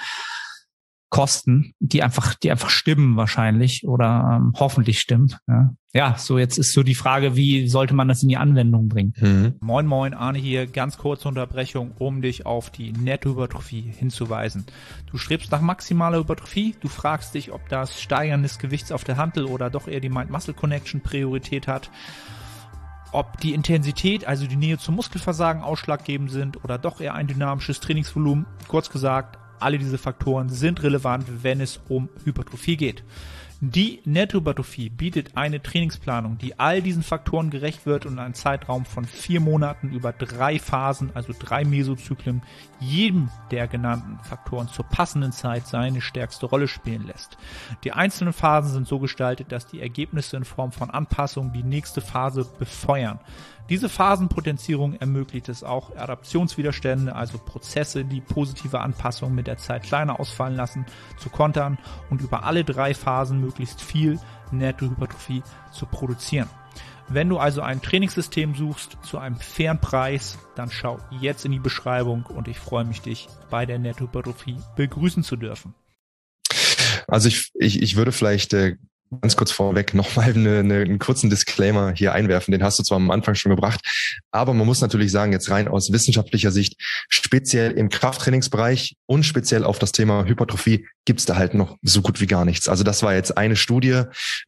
[1.15, 5.33] kosten, die einfach, die einfach stimmen wahrscheinlich oder ähm, hoffentlich stimmen.
[5.47, 5.73] Ja.
[5.93, 9.12] ja, so jetzt ist so die Frage, wie sollte man das in die Anwendung bringen?
[9.21, 9.55] Mhm.
[9.61, 10.67] Moin, moin, Arne hier.
[10.67, 14.67] Ganz kurze Unterbrechung, um dich auf die Nettohypertrophie hinzuweisen.
[15.09, 16.75] Du strebst nach maximaler Hypertrophie.
[16.81, 20.09] Du fragst dich, ob das Steigern des Gewichts auf der Handel oder doch eher die
[20.09, 21.93] Mind-Muscle-Connection Priorität hat
[23.12, 27.79] ob die Intensität, also die Nähe zum Muskelversagen ausschlaggebend sind oder doch eher ein dynamisches
[27.79, 28.45] Trainingsvolumen.
[28.67, 33.05] Kurz gesagt, alle diese Faktoren sind relevant, wenn es um Hypertrophie geht.
[33.61, 39.07] Die Nettohypertrophie bietet eine Trainingsplanung, die all diesen Faktoren gerecht wird und einen Zeitraum von
[39.07, 42.43] vier Monaten über drei Phasen, also drei Mesozyklen,
[42.79, 47.39] jedem der genannten Faktoren zur passenden Zeit seine stärkste Rolle spielen lässt.
[47.85, 52.03] Die einzelnen Phasen sind so gestaltet, dass die Ergebnisse in Form von Anpassungen die nächste
[52.03, 53.21] Phase befeuern.
[53.71, 60.21] Diese Phasenpotenzierung ermöglicht es auch, Adaptionswiderstände, also Prozesse, die positive Anpassungen mit der Zeit kleiner
[60.21, 60.85] ausfallen lassen,
[61.17, 61.79] zu kontern
[62.11, 64.19] und über alle drei Phasen möglichst viel
[64.51, 65.43] Nettohypertrophie
[65.73, 66.49] zu produzieren.
[67.09, 71.59] Wenn du also ein Trainingssystem suchst zu einem fairen Preis, dann schau jetzt in die
[71.59, 75.75] Beschreibung und ich freue mich, dich bei der Nettohypertrophie begrüßen zu dürfen.
[77.07, 78.77] Also ich, ich, ich würde vielleicht äh,
[79.21, 82.53] ganz kurz vorweg nochmal eine, eine, einen kurzen Disclaimer hier einwerfen.
[82.53, 83.81] Den hast du zwar am Anfang schon gebracht,
[84.31, 86.77] aber man muss natürlich sagen, jetzt rein aus wissenschaftlicher Sicht,
[87.09, 92.21] speziell im Krafttrainingsbereich und speziell auf das Thema Hypertrophie gibt's da halt noch so gut
[92.21, 92.69] wie gar nichts.
[92.69, 94.03] Also das war jetzt eine Studie,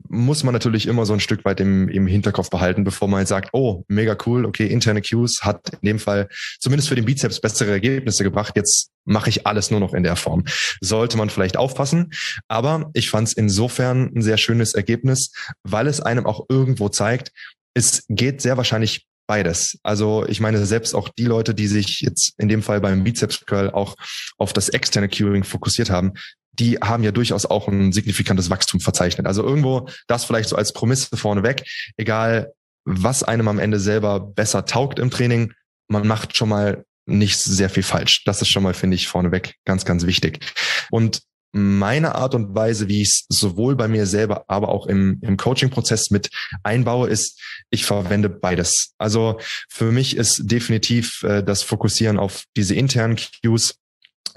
[0.09, 3.29] muss man natürlich immer so ein Stück weit im, im Hinterkopf behalten, bevor man jetzt
[3.29, 6.29] sagt, oh, mega cool, okay, interne Cues hat in dem Fall
[6.59, 8.55] zumindest für den Bizeps bessere Ergebnisse gebracht.
[8.57, 10.45] Jetzt mache ich alles nur noch in der Form.
[10.81, 12.13] Sollte man vielleicht aufpassen.
[12.49, 15.33] Aber ich fand es insofern ein sehr schönes Ergebnis,
[15.63, 17.33] weil es einem auch irgendwo zeigt,
[17.75, 19.79] es geht sehr wahrscheinlich beides.
[19.83, 23.45] Also ich meine, selbst auch die Leute, die sich jetzt in dem Fall beim Bizeps
[23.45, 23.97] Curl auch
[24.39, 26.13] auf das externe Curing fokussiert haben,
[26.59, 29.27] die haben ja durchaus auch ein signifikantes Wachstum verzeichnet.
[29.27, 31.65] Also irgendwo das vielleicht so als Prämisse vorneweg,
[31.97, 32.53] egal
[32.85, 35.53] was einem am Ende selber besser taugt im Training,
[35.89, 38.25] man macht schon mal nicht sehr viel falsch.
[38.25, 40.41] Das ist schon mal, finde ich, vorneweg ganz, ganz wichtig.
[40.91, 45.19] Und meine Art und Weise, wie ich es sowohl bei mir selber, aber auch im,
[45.23, 46.29] im Coaching-Prozess mit
[46.63, 47.41] einbaue, ist,
[47.71, 48.93] ich verwende beides.
[48.99, 53.77] Also für mich ist definitiv äh, das Fokussieren auf diese internen Cues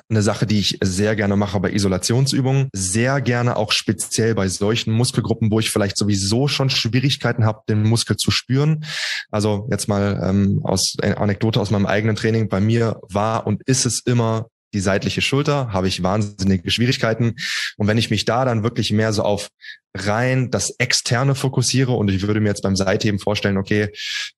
[0.09, 4.91] eine Sache, die ich sehr gerne mache bei Isolationsübungen, sehr gerne auch speziell bei solchen
[4.91, 8.85] Muskelgruppen, wo ich vielleicht sowieso schon Schwierigkeiten habe, den Muskel zu spüren.
[9.29, 12.49] Also jetzt mal ähm, aus Anekdote aus meinem eigenen Training.
[12.49, 17.35] Bei mir war und ist es immer die seitliche Schulter, habe ich wahnsinnige Schwierigkeiten.
[17.77, 19.49] Und wenn ich mich da dann wirklich mehr so auf
[19.95, 23.89] rein das Externe fokussiere und ich würde mir jetzt beim Seitheben vorstellen, okay,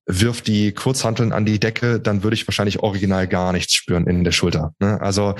[0.06, 4.24] wirf die Kurzhanteln an die Decke, dann würde ich wahrscheinlich original gar nichts spüren in
[4.24, 4.74] der Schulter.
[4.78, 5.00] Ne?
[5.00, 5.34] Also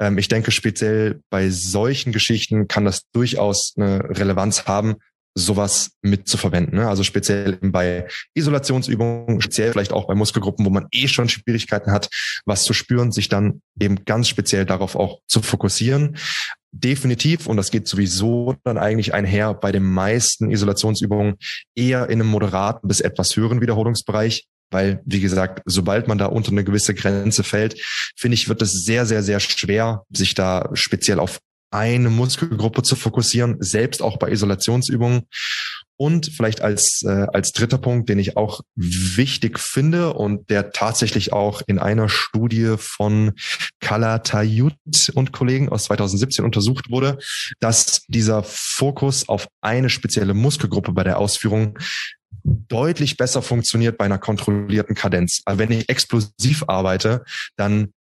[0.00, 4.96] ähm, ich denke, speziell bei solchen Geschichten kann das durchaus eine Relevanz haben,
[5.38, 6.76] sowas mit zu verwenden.
[6.76, 6.88] Ne?
[6.88, 12.08] Also speziell bei Isolationsübungen, speziell vielleicht auch bei Muskelgruppen, wo man eh schon Schwierigkeiten hat,
[12.44, 16.16] was zu spüren, sich dann eben ganz speziell darauf auch zu fokussieren.
[16.70, 21.36] Definitiv, und das geht sowieso dann eigentlich einher bei den meisten Isolationsübungen
[21.74, 24.46] eher in einem moderaten bis etwas höheren Wiederholungsbereich.
[24.70, 27.80] Weil, wie gesagt, sobald man da unter eine gewisse Grenze fällt,
[28.18, 31.40] finde ich, wird es sehr, sehr, sehr schwer, sich da speziell auf
[31.70, 35.22] eine Muskelgruppe zu fokussieren, selbst auch bei Isolationsübungen.
[36.00, 41.32] Und vielleicht als, äh, als dritter Punkt, den ich auch wichtig finde und der tatsächlich
[41.32, 43.32] auch in einer Studie von
[43.80, 44.76] Kalatayut
[45.14, 47.18] und Kollegen aus 2017 untersucht wurde,
[47.58, 51.76] dass dieser Fokus auf eine spezielle Muskelgruppe bei der Ausführung
[52.44, 55.42] deutlich besser funktioniert bei einer kontrollierten Kadenz.
[55.44, 57.24] Also wenn ich explosiv arbeite,
[57.56, 57.92] dann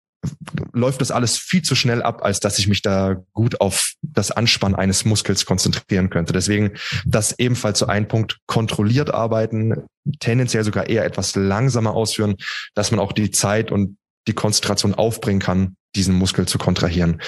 [0.72, 4.30] läuft das alles viel zu schnell ab, als dass ich mich da gut auf das
[4.30, 6.32] Anspannen eines Muskels konzentrieren könnte.
[6.32, 6.72] Deswegen
[7.04, 9.84] das ebenfalls so ein Punkt, kontrolliert arbeiten,
[10.20, 12.36] tendenziell sogar eher etwas langsamer ausführen,
[12.74, 13.98] dass man auch die Zeit und
[14.28, 17.20] die Konzentration aufbringen kann, diesen Muskel zu kontrahieren.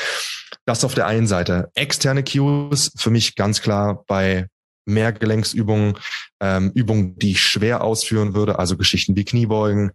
[0.66, 1.70] Das auf der einen Seite.
[1.74, 4.46] Externe Cues für mich ganz klar bei
[4.88, 5.98] Mehrgelenksübungen,
[6.40, 9.92] ähm, Übungen, die ich schwer ausführen würde, also Geschichten wie Kniebeugen,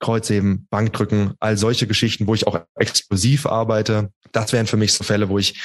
[0.00, 4.12] Kreuzheben, Bankdrücken, all solche Geschichten, wo ich auch explosiv arbeite.
[4.32, 5.60] Das wären für mich so Fälle, wo ich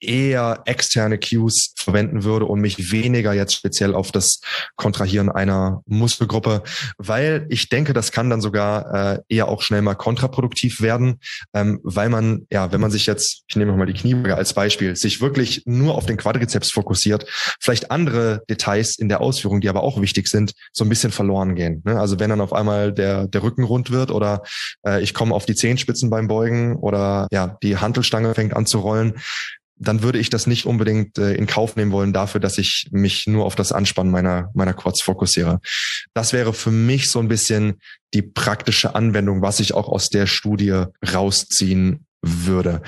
[0.00, 4.40] eher externe Cues verwenden würde und mich weniger jetzt speziell auf das
[4.76, 6.62] Kontrahieren einer Muskelgruppe,
[6.98, 11.20] weil ich denke, das kann dann sogar äh, eher auch schnell mal kontraproduktiv werden,
[11.52, 14.96] ähm, weil man, ja, wenn man sich jetzt, ich nehme mal die Kniebeuge als Beispiel,
[14.96, 17.26] sich wirklich nur auf den Quadrizeps fokussiert,
[17.60, 21.54] vielleicht andere Details in der Ausführung, die aber auch wichtig sind, so ein bisschen verloren
[21.54, 21.82] gehen.
[21.84, 21.98] Ne?
[21.98, 24.42] Also wenn dann auf einmal der, der Rücken rund wird oder
[24.86, 28.80] äh, ich komme auf die Zehenspitzen beim Beugen oder ja, die Hantelstange fängt an zu
[28.80, 29.14] rollen,
[29.76, 33.26] dann würde ich das nicht unbedingt äh, in Kauf nehmen wollen dafür, dass ich mich
[33.26, 35.60] nur auf das Anspannen meiner, meiner Quads fokussiere.
[36.14, 37.80] Das wäre für mich so ein bisschen
[38.12, 42.82] die praktische Anwendung, was ich auch aus der Studie rausziehen würde.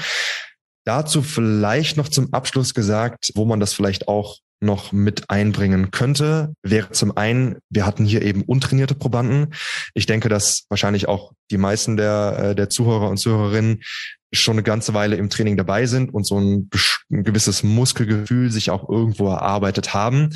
[0.84, 6.54] Dazu vielleicht noch zum Abschluss gesagt, wo man das vielleicht auch noch mit einbringen könnte,
[6.62, 9.54] wäre zum einen, wir hatten hier eben untrainierte Probanden.
[9.94, 13.82] Ich denke, dass wahrscheinlich auch die meisten der, äh, der Zuhörer und Zuhörerinnen
[14.32, 16.70] schon eine ganze Weile im Training dabei sind und so ein,
[17.10, 20.30] ein gewisses Muskelgefühl sich auch irgendwo erarbeitet haben.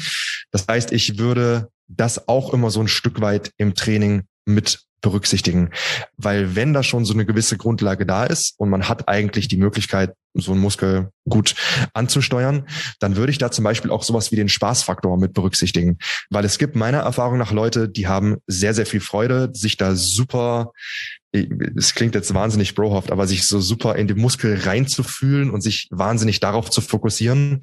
[0.51, 5.71] Das heißt, ich würde das auch immer so ein Stück weit im Training mit berücksichtigen.
[6.17, 9.57] Weil wenn da schon so eine gewisse Grundlage da ist und man hat eigentlich die
[9.57, 11.55] Möglichkeit, so einen Muskel gut
[11.93, 12.67] anzusteuern,
[13.01, 15.99] dann würde ich da zum Beispiel auch sowas wie den Spaßfaktor mit berücksichtigen.
[16.31, 19.97] Weil es gibt meiner Erfahrung nach Leute, die haben sehr, sehr viel Freude, sich da
[19.97, 20.73] super
[21.33, 25.87] es klingt jetzt wahnsinnig brohaft, aber sich so super in den Muskel reinzufühlen und sich
[25.91, 27.61] wahnsinnig darauf zu fokussieren.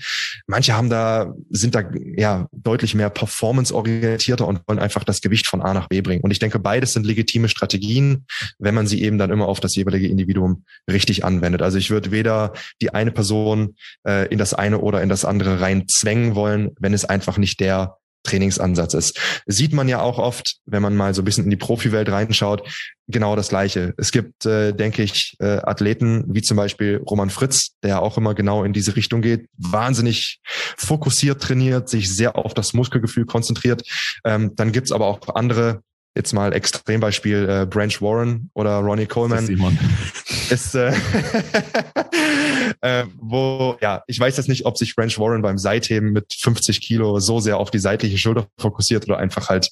[0.48, 1.84] Manche haben da, sind da
[2.16, 6.24] ja deutlich mehr performance-orientierter und wollen einfach das Gewicht von A nach B bringen.
[6.24, 8.26] Und ich denke, beides sind legitime Strategien,
[8.58, 11.62] wenn man sie eben dann immer auf das jeweilige Individuum richtig anwendet.
[11.62, 13.76] Also ich würde weder die eine Person
[14.08, 17.60] äh, in das eine oder in das andere rein zwängen wollen, wenn es einfach nicht
[17.60, 17.98] der
[18.28, 19.20] Trainingsansatz ist.
[19.46, 22.68] Sieht man ja auch oft, wenn man mal so ein bisschen in die Profiwelt reinschaut,
[23.08, 23.94] genau das Gleiche.
[23.98, 28.36] Es gibt, äh, denke ich, äh, Athleten wie zum Beispiel Roman Fritz, der auch immer
[28.36, 30.40] genau in diese Richtung geht, wahnsinnig
[30.78, 33.84] fokussiert trainiert, sich sehr auf das Muskelgefühl konzentriert.
[34.26, 35.82] Ähm, dann gibt's aber auch andere,
[36.18, 39.48] jetzt mal Extrembeispiel äh, Branch Warren oder Ronnie Coleman.
[40.50, 40.92] Ist, äh,
[42.82, 46.82] äh, wo, ja, ich weiß jetzt nicht, ob sich Branch Warren beim Seitheben mit 50
[46.82, 49.70] Kilo so sehr auf die seitliche Schulter fokussiert oder einfach halt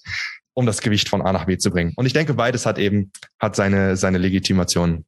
[0.53, 1.93] um das Gewicht von A nach B zu bringen.
[1.95, 5.05] Und ich denke, beides hat eben, hat seine, seine Legitimation.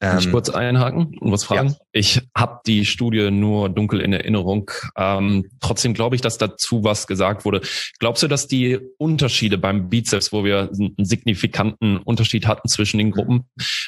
[0.00, 1.70] Kann ich ähm, kurz einhaken und was fragen?
[1.70, 1.76] Ja.
[1.92, 4.70] Ich habe die Studie nur dunkel in Erinnerung.
[4.96, 7.62] Ähm, trotzdem glaube ich, dass dazu was gesagt wurde.
[8.00, 13.12] Glaubst du, dass die Unterschiede beim Bizeps, wo wir einen signifikanten Unterschied hatten zwischen den
[13.12, 13.44] Gruppen,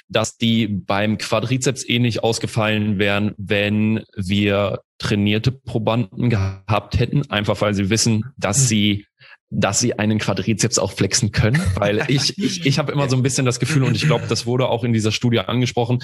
[0.09, 7.74] dass die beim Quadrizeps ähnlich ausgefallen wären, wenn wir trainierte Probanden gehabt hätten, einfach weil
[7.74, 8.66] sie wissen, dass hm.
[8.66, 9.07] sie
[9.51, 13.23] dass sie einen Quadrizeps auch flexen können, weil ich ich, ich habe immer so ein
[13.23, 16.01] bisschen das Gefühl und ich glaube, das wurde auch in dieser Studie angesprochen,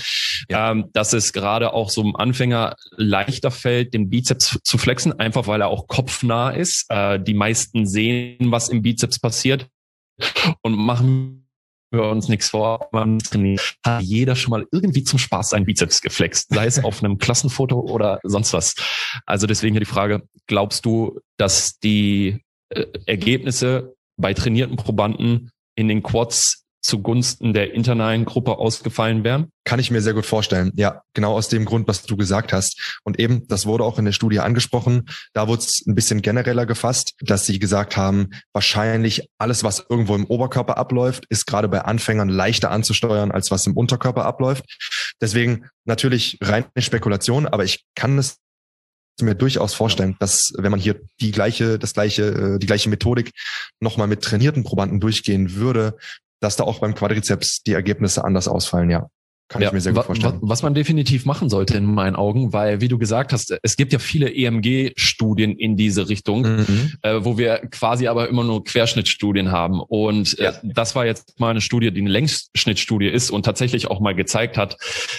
[0.49, 0.71] ja.
[0.71, 5.47] ähm, dass es gerade auch so einem Anfänger leichter fällt, den Bizeps zu flexen, einfach
[5.47, 6.87] weil er auch kopfnah ist.
[6.89, 9.67] Äh, die meisten sehen, was im Bizeps passiert
[10.63, 11.43] und machen
[11.93, 16.01] wir uns nichts vor, man trainiert, hat jeder schon mal irgendwie zum Spaß seinen Bizeps
[16.01, 18.75] geflext, sei es auf einem Klassenfoto oder sonst was.
[19.27, 22.41] Also deswegen hier die Frage, glaubst du, dass die
[22.77, 29.51] äh, Ergebnisse bei trainierten Probanden in den Quads zugunsten der internalen Gruppe ausgefallen wären?
[29.65, 30.73] Kann ich mir sehr gut vorstellen.
[30.75, 32.99] Ja, genau aus dem Grund, was du gesagt hast.
[33.05, 35.09] Und eben, das wurde auch in der Studie angesprochen.
[35.33, 40.17] Da wurde es ein bisschen genereller gefasst, dass sie gesagt haben, wahrscheinlich alles, was irgendwo
[40.17, 44.65] im Oberkörper abläuft, ist gerade bei Anfängern leichter anzusteuern, als was im Unterkörper abläuft.
[45.21, 48.39] Deswegen natürlich reine Spekulation, aber ich kann es
[49.21, 53.33] mir durchaus vorstellen, dass wenn man hier die gleiche, das gleiche, äh, die gleiche Methodik
[53.81, 55.97] nochmal mit trainierten Probanden durchgehen würde,
[56.41, 59.09] dass da auch beim Quadrizeps die Ergebnisse anders ausfallen, ja.
[59.49, 60.39] Kann ja, ich mir sehr gut vorstellen.
[60.41, 63.93] Was man definitiv machen sollte in meinen Augen, weil, wie du gesagt hast, es gibt
[63.93, 66.93] ja viele EMG-Studien in diese Richtung, mhm.
[67.03, 69.81] äh, wo wir quasi aber immer nur Querschnittstudien haben.
[69.81, 70.53] Und äh, ja.
[70.63, 74.57] das war jetzt mal eine Studie, die eine Längsschnittstudie ist und tatsächlich auch mal gezeigt
[74.57, 74.79] hat,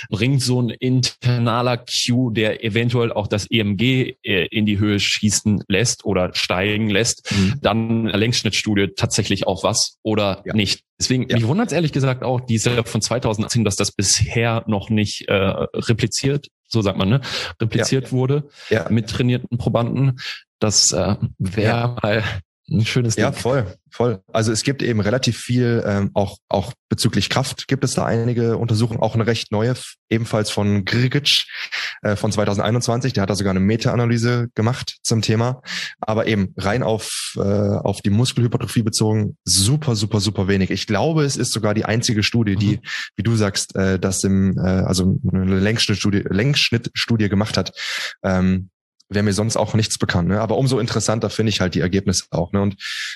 [0.10, 5.64] bringt so ein internaler Q, der eventuell auch das EMG äh, in die Höhe schießen
[5.68, 7.60] lässt oder steigen lässt, mhm.
[7.62, 10.56] dann eine Längsschnittstudie tatsächlich auch was oder ja.
[10.56, 10.84] nicht.
[11.00, 11.36] Deswegen, ja.
[11.36, 15.34] mich wundert es ehrlich gesagt auch, diese von 2018, dass das bisher noch nicht äh,
[15.34, 17.22] repliziert, so sagt man, ne,
[17.62, 18.12] repliziert ja.
[18.12, 18.88] wurde ja.
[18.90, 20.20] mit trainierten Probanden.
[20.60, 22.24] Das äh, wäre mal
[22.70, 23.26] Ein schönes Ding.
[23.26, 24.22] Ja, voll, voll.
[24.32, 28.58] Also es gibt eben relativ viel, ähm, auch, auch bezüglich Kraft gibt es da einige
[28.58, 29.74] Untersuchungen, auch eine recht neue,
[30.10, 31.44] ebenfalls von Grigic
[32.04, 33.12] äh, von 2021.
[33.12, 35.62] Der hat da sogar eine Meta-Analyse gemacht zum Thema.
[36.00, 40.72] Aber eben rein auf, äh, auf die Muskelhypertrophie bezogen, super, super, super wenig.
[40.72, 42.82] Ich glaube, es ist sogar die einzige Studie, die, mhm.
[43.18, 47.74] wie du sagst, äh, das im, äh, also eine Längsschnittstudie, Längsschnittstudie gemacht hat.
[48.24, 48.70] Ähm,
[49.14, 50.30] wäre mir sonst auch nichts bekannt.
[50.30, 50.42] Ne?
[50.42, 52.52] Aber umso interessanter finde ich halt die Ergebnisse auch.
[52.52, 52.62] Ne?
[52.62, 52.76] Und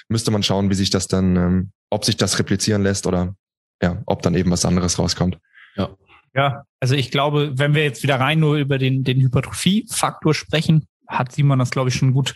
[0.10, 3.36] müsste man schauen, wie sich das dann, ähm, ob sich das replizieren lässt oder
[3.82, 5.38] ja, ob dann eben was anderes rauskommt.
[5.76, 5.90] Ja.
[6.36, 10.86] Ja, also ich glaube, wenn wir jetzt wieder rein nur über den, den Hypertrophie-Faktor sprechen,
[11.08, 12.36] hat Simon das, glaube ich, schon gut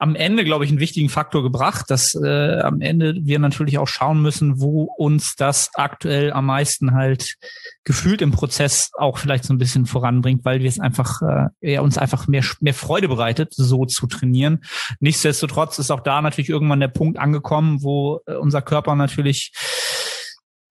[0.00, 3.86] am Ende, glaube ich, einen wichtigen Faktor gebracht, dass äh, am Ende wir natürlich auch
[3.86, 7.36] schauen müssen, wo uns das aktuell am meisten halt
[7.84, 11.82] gefühlt im Prozess auch vielleicht so ein bisschen voranbringt, weil wir es einfach, äh, ja,
[11.82, 14.62] uns einfach mehr, mehr Freude bereitet, so zu trainieren.
[15.00, 19.52] Nichtsdestotrotz ist auch da natürlich irgendwann der Punkt angekommen, wo äh, unser Körper natürlich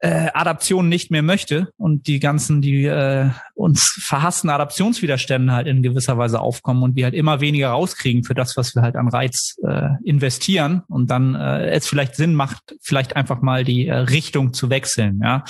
[0.01, 5.83] äh, Adaption nicht mehr möchte und die ganzen, die äh, uns verhassten Adaptionswiderstände halt in
[5.83, 9.09] gewisser Weise aufkommen und wir halt immer weniger rauskriegen für das, was wir halt an
[9.09, 13.95] Reiz äh, investieren und dann äh, es vielleicht Sinn macht, vielleicht einfach mal die äh,
[13.95, 15.43] Richtung zu wechseln, ja.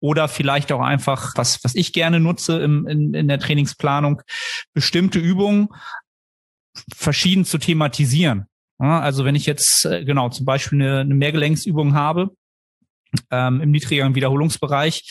[0.00, 4.22] Oder vielleicht auch einfach, was, was ich gerne nutze im, in, in der Trainingsplanung,
[4.74, 5.68] bestimmte Übungen
[6.94, 8.46] verschieden zu thematisieren.
[8.80, 12.30] Ja, also wenn ich jetzt äh, genau zum Beispiel eine, eine Mehrgelenksübung habe,
[13.30, 15.08] ähm, im niedrigeren Wiederholungsbereich.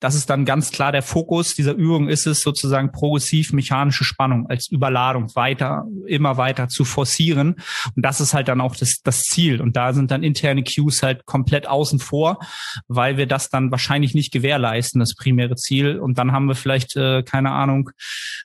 [0.00, 4.48] Das ist dann ganz klar der Fokus dieser Übung ist es sozusagen progressiv mechanische Spannung
[4.48, 7.56] als Überladung weiter, immer weiter zu forcieren.
[7.94, 9.60] Und das ist halt dann auch das, das Ziel.
[9.60, 12.38] Und da sind dann interne Cues halt komplett außen vor,
[12.88, 15.98] weil wir das dann wahrscheinlich nicht gewährleisten, das primäre Ziel.
[15.98, 17.90] Und dann haben wir vielleicht, äh, keine Ahnung,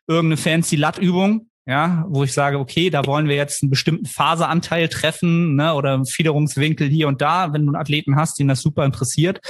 [0.07, 4.87] irgendeine fancy Lattübung, ja, wo ich sage, okay, da wollen wir jetzt einen bestimmten Phaseanteil
[4.87, 8.61] treffen, ne, oder einen Fiederungswinkel hier und da, wenn du einen Athleten hast, den das
[8.61, 9.41] super interessiert,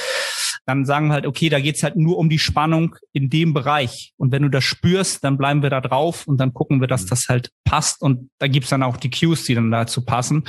[0.67, 4.13] dann sagen wir halt, okay, da geht's halt nur um die Spannung in dem Bereich.
[4.17, 7.05] Und wenn du das spürst, dann bleiben wir da drauf und dann gucken wir, dass
[7.05, 7.09] mhm.
[7.09, 8.01] das halt passt.
[8.01, 10.43] Und da gibt's dann auch die Cues, die dann dazu passen.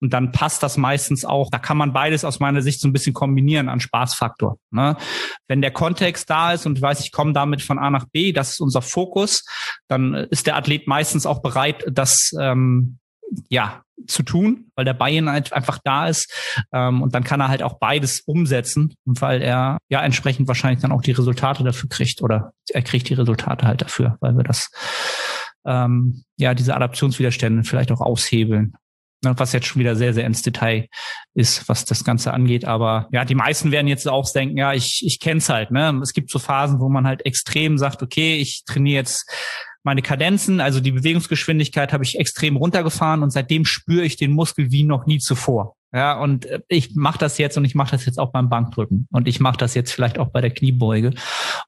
[0.00, 1.50] Und dann passt das meistens auch.
[1.50, 4.58] Da kann man beides aus meiner Sicht so ein bisschen kombinieren an Spaßfaktor.
[4.72, 4.96] Ne?
[5.46, 8.32] Wenn der Kontext da ist und ich weiß, ich komme damit von A nach B,
[8.32, 9.44] das ist unser Fokus,
[9.86, 12.98] dann ist der Athlet meistens auch bereit, das ähm,
[13.48, 16.32] ja, zu tun, weil der Buy-in halt einfach da ist.
[16.72, 20.92] Ähm, und dann kann er halt auch beides umsetzen, weil er ja entsprechend wahrscheinlich dann
[20.92, 24.70] auch die Resultate dafür kriegt oder er kriegt die Resultate halt dafür, weil wir das
[25.66, 28.74] ähm, ja diese Adaptionswiderstände vielleicht auch aushebeln.
[29.22, 30.88] Ne, was jetzt schon wieder sehr, sehr ins Detail
[31.34, 32.64] ist, was das Ganze angeht.
[32.64, 35.70] Aber ja, die meisten werden jetzt auch denken, ja, ich, ich kenne es halt.
[35.70, 36.00] Ne?
[36.02, 39.30] Es gibt so Phasen, wo man halt extrem sagt, okay, ich trainiere jetzt
[39.82, 44.70] meine Kadenzen, also die Bewegungsgeschwindigkeit habe ich extrem runtergefahren und seitdem spüre ich den Muskel
[44.70, 45.76] wie noch nie zuvor.
[45.92, 49.08] Ja, und äh, ich mache das jetzt und ich mache das jetzt auch beim Bankdrücken
[49.10, 51.14] und ich mache das jetzt vielleicht auch bei der Kniebeuge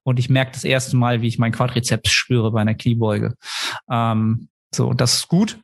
[0.04, 3.34] und ich merke das erste Mal, wie ich mein Quadrizeps spüre bei einer Kniebeuge.
[3.90, 5.58] Ähm, so, das ist gut.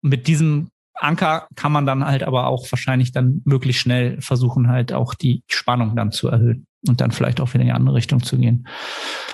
[0.00, 4.92] Mit diesem Anker kann man dann halt aber auch wahrscheinlich dann möglichst schnell versuchen, halt
[4.92, 8.22] auch die Spannung dann zu erhöhen und dann vielleicht auch wieder in die andere Richtung
[8.22, 8.66] zu gehen.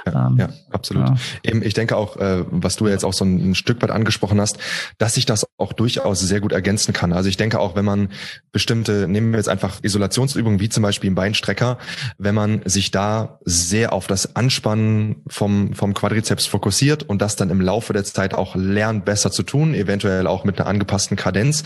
[0.07, 1.09] Ja, ähm, ja absolut.
[1.09, 1.17] Ja.
[1.43, 4.41] Eben, ich denke auch, äh, was du jetzt auch so ein, ein, Stück weit angesprochen
[4.41, 4.59] hast,
[4.99, 7.13] dass sich das auch durchaus sehr gut ergänzen kann.
[7.13, 8.11] Also ich denke auch, wenn man
[8.53, 11.79] bestimmte, nehmen wir jetzt einfach Isolationsübungen wie zum Beispiel im Beinstrecker,
[12.19, 17.51] wenn man sich da sehr auf das Anspannen vom, vom Quadrizeps fokussiert und das dann
[17.51, 21.65] im Laufe der Zeit auch lernt, besser zu tun, eventuell auch mit einer angepassten Kadenz,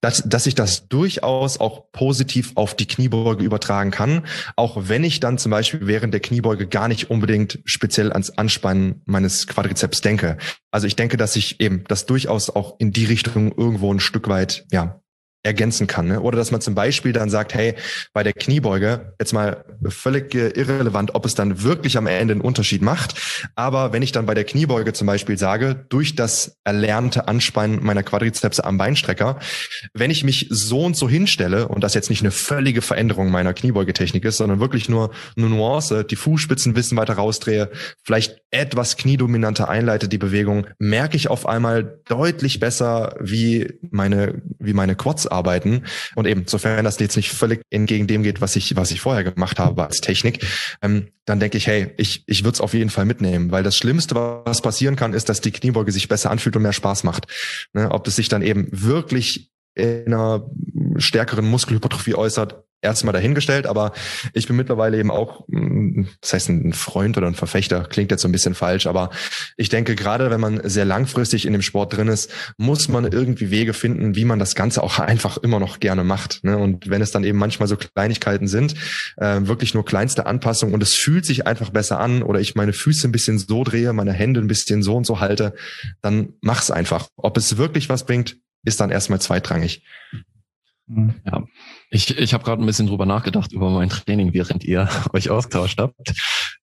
[0.00, 4.22] dass, dass sich das durchaus auch positiv auf die Kniebeuge übertragen kann,
[4.56, 8.30] auch wenn ich ich dann zum Beispiel während der Kniebeuge gar nicht unbedingt speziell ans
[8.30, 10.38] Anspannen meines Quadrizeps denke.
[10.70, 14.28] Also ich denke, dass ich eben das durchaus auch in die Richtung irgendwo ein Stück
[14.28, 15.00] weit, ja,
[15.48, 16.06] ergänzen kann.
[16.06, 16.20] Ne?
[16.20, 17.74] Oder dass man zum Beispiel dann sagt, hey,
[18.12, 22.82] bei der Kniebeuge, jetzt mal völlig irrelevant, ob es dann wirklich am Ende einen Unterschied
[22.82, 23.14] macht.
[23.56, 28.02] Aber wenn ich dann bei der Kniebeuge zum Beispiel sage, durch das erlernte Anspannen meiner
[28.02, 29.38] Quadrizepse am Beinstrecker,
[29.94, 33.54] wenn ich mich so und so hinstelle und das jetzt nicht eine völlige Veränderung meiner
[33.54, 37.70] Kniebeugetechnik ist, sondern wirklich nur eine Nuance, die Fußspitzen wissen weiter rausdrehe,
[38.04, 44.74] vielleicht etwas kniedominanter einleite die Bewegung, merke ich auf einmal deutlich besser, wie meine, wie
[44.74, 45.26] meine Quads.
[46.14, 49.24] Und eben, sofern das jetzt nicht völlig entgegen dem geht, was ich, was ich vorher
[49.24, 50.44] gemacht habe als Technik,
[50.82, 53.76] ähm, dann denke ich, hey, ich, ich würde es auf jeden Fall mitnehmen, weil das
[53.76, 57.26] Schlimmste, was passieren kann, ist, dass die Kniebeuge sich besser anfühlt und mehr Spaß macht.
[57.72, 57.90] Ne?
[57.90, 60.50] Ob das sich dann eben wirklich in einer
[60.96, 63.92] stärkeren Muskelhypertrophie äußert, erstmal dahingestellt, aber
[64.34, 68.22] ich bin mittlerweile eben auch, mm, das heißt ein Freund oder ein Verfechter, klingt jetzt
[68.22, 69.10] so ein bisschen falsch, aber
[69.56, 73.50] ich denke, gerade wenn man sehr langfristig in dem Sport drin ist, muss man irgendwie
[73.50, 76.44] Wege finden, wie man das Ganze auch einfach immer noch gerne macht.
[76.44, 76.56] Ne?
[76.56, 78.74] Und wenn es dann eben manchmal so Kleinigkeiten sind,
[79.16, 82.72] äh, wirklich nur kleinste Anpassungen und es fühlt sich einfach besser an oder ich meine
[82.72, 85.54] Füße ein bisschen so drehe, meine Hände ein bisschen so und so halte,
[86.00, 87.08] dann mach's einfach.
[87.16, 89.82] Ob es wirklich was bringt, ist dann erstmal zweitrangig.
[91.24, 91.44] Ja,
[91.90, 95.78] ich, ich habe gerade ein bisschen drüber nachgedacht über mein Training, während ihr euch austauscht
[95.78, 96.12] habt.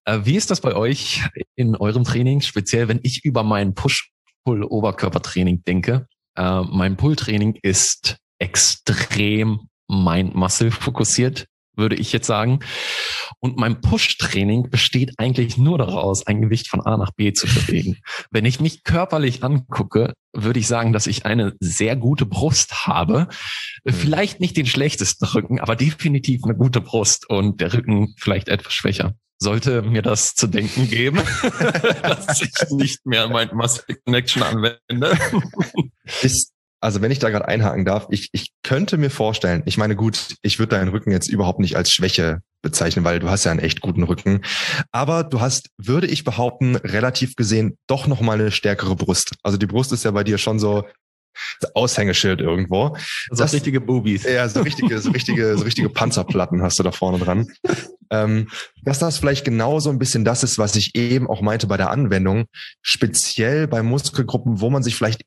[0.04, 1.22] Äh, wie ist das bei euch
[1.56, 6.06] in eurem Training, speziell wenn ich über mein Push-Pull-Oberkörpertraining denke?
[6.36, 11.46] Äh, mein Pull-Training ist extrem Mind-Muscle fokussiert
[11.76, 12.60] würde ich jetzt sagen.
[13.40, 17.98] Und mein Push-Training besteht eigentlich nur daraus, ein Gewicht von A nach B zu bewegen.
[18.30, 23.28] Wenn ich mich körperlich angucke, würde ich sagen, dass ich eine sehr gute Brust habe.
[23.84, 23.92] Mhm.
[23.92, 28.74] Vielleicht nicht den schlechtesten Rücken, aber definitiv eine gute Brust und der Rücken vielleicht etwas
[28.74, 29.14] schwächer.
[29.38, 31.20] Sollte mir das zu denken geben,
[32.02, 35.18] dass ich nicht mehr mein Muscle Connection anwende.
[36.22, 39.96] Ist also wenn ich da gerade einhaken darf, ich, ich könnte mir vorstellen, ich meine,
[39.96, 43.50] gut, ich würde deinen Rücken jetzt überhaupt nicht als Schwäche bezeichnen, weil du hast ja
[43.50, 44.42] einen echt guten Rücken.
[44.92, 49.34] Aber du hast, würde ich behaupten, relativ gesehen doch nochmal eine stärkere Brust.
[49.42, 50.84] Also die Brust ist ja bei dir schon so
[51.74, 52.96] Aushängeschild irgendwo.
[53.30, 54.24] So das, richtige Boobies.
[54.24, 57.48] Ja, so richtige, so richtige, so richtige Panzerplatten hast du da vorne dran.
[58.10, 58.48] Ähm,
[58.82, 61.76] dass das vielleicht genau so ein bisschen das ist, was ich eben auch meinte bei
[61.76, 62.46] der Anwendung,
[62.80, 65.22] speziell bei Muskelgruppen, wo man sich vielleicht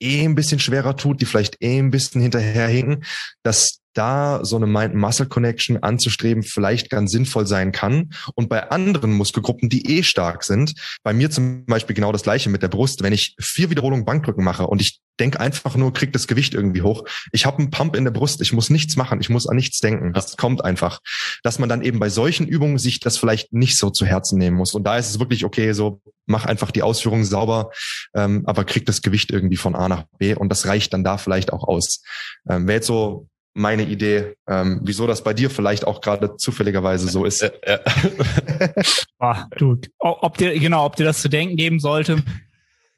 [0.00, 3.04] eh ein bisschen schwerer tut, die vielleicht eh ein bisschen hinterherhinken,
[3.42, 8.10] dass da so eine Mind-Muscle-Connection anzustreben vielleicht ganz sinnvoll sein kann.
[8.34, 12.50] Und bei anderen Muskelgruppen, die eh stark sind, bei mir zum Beispiel genau das gleiche
[12.50, 16.12] mit der Brust, wenn ich vier Wiederholungen Bankdrücken mache und ich denke einfach nur, krieg
[16.12, 17.04] das Gewicht irgendwie hoch.
[17.30, 19.78] Ich habe einen Pump in der Brust, ich muss nichts machen, ich muss an nichts
[19.78, 20.12] denken.
[20.14, 21.00] Das kommt einfach.
[21.42, 24.56] Dass man dann eben bei solchen Übungen sich das vielleicht nicht so zu Herzen nehmen
[24.56, 24.74] muss.
[24.74, 27.70] Und da ist es wirklich okay, so mach einfach die Ausführungen sauber,
[28.14, 31.18] ähm, aber krieg das Gewicht irgendwie von A nach B und das reicht dann da
[31.18, 32.02] vielleicht auch aus.
[32.48, 37.08] Ähm, Wäre jetzt so meine Idee, ähm, wieso das bei dir vielleicht auch gerade zufälligerweise
[37.08, 37.42] so ist.
[37.42, 38.82] Äh, äh.
[39.18, 42.22] ah, du, ob dir, genau, ob dir das zu denken geben sollte.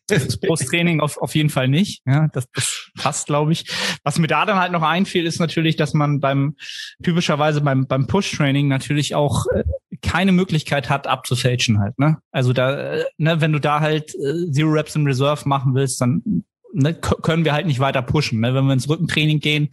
[0.08, 2.02] Das Brusttraining auf, auf jeden Fall nicht.
[2.06, 3.64] Ja, das, das passt, glaube ich.
[4.02, 6.56] Was mir da dann halt noch einfiel, ist natürlich, dass man beim
[7.02, 9.64] typischerweise beim, beim Push-Training natürlich auch äh,
[10.02, 11.98] keine Möglichkeit hat, abzufälschen halt.
[11.98, 12.18] Ne?
[12.30, 16.00] Also da, äh, ne, wenn du da halt äh, Zero Reps in Reserve machen willst,
[16.00, 18.40] dann ne, können wir halt nicht weiter pushen.
[18.40, 18.54] Ne?
[18.54, 19.70] Wenn wir ins Rückentraining gehen,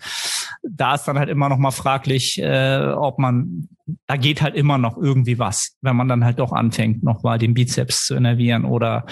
[0.63, 3.69] da ist dann halt immer noch mal fraglich, äh, ob man,
[4.07, 7.37] da geht halt immer noch irgendwie was, wenn man dann halt doch anfängt, noch mal
[7.37, 9.05] den Bizeps zu innervieren oder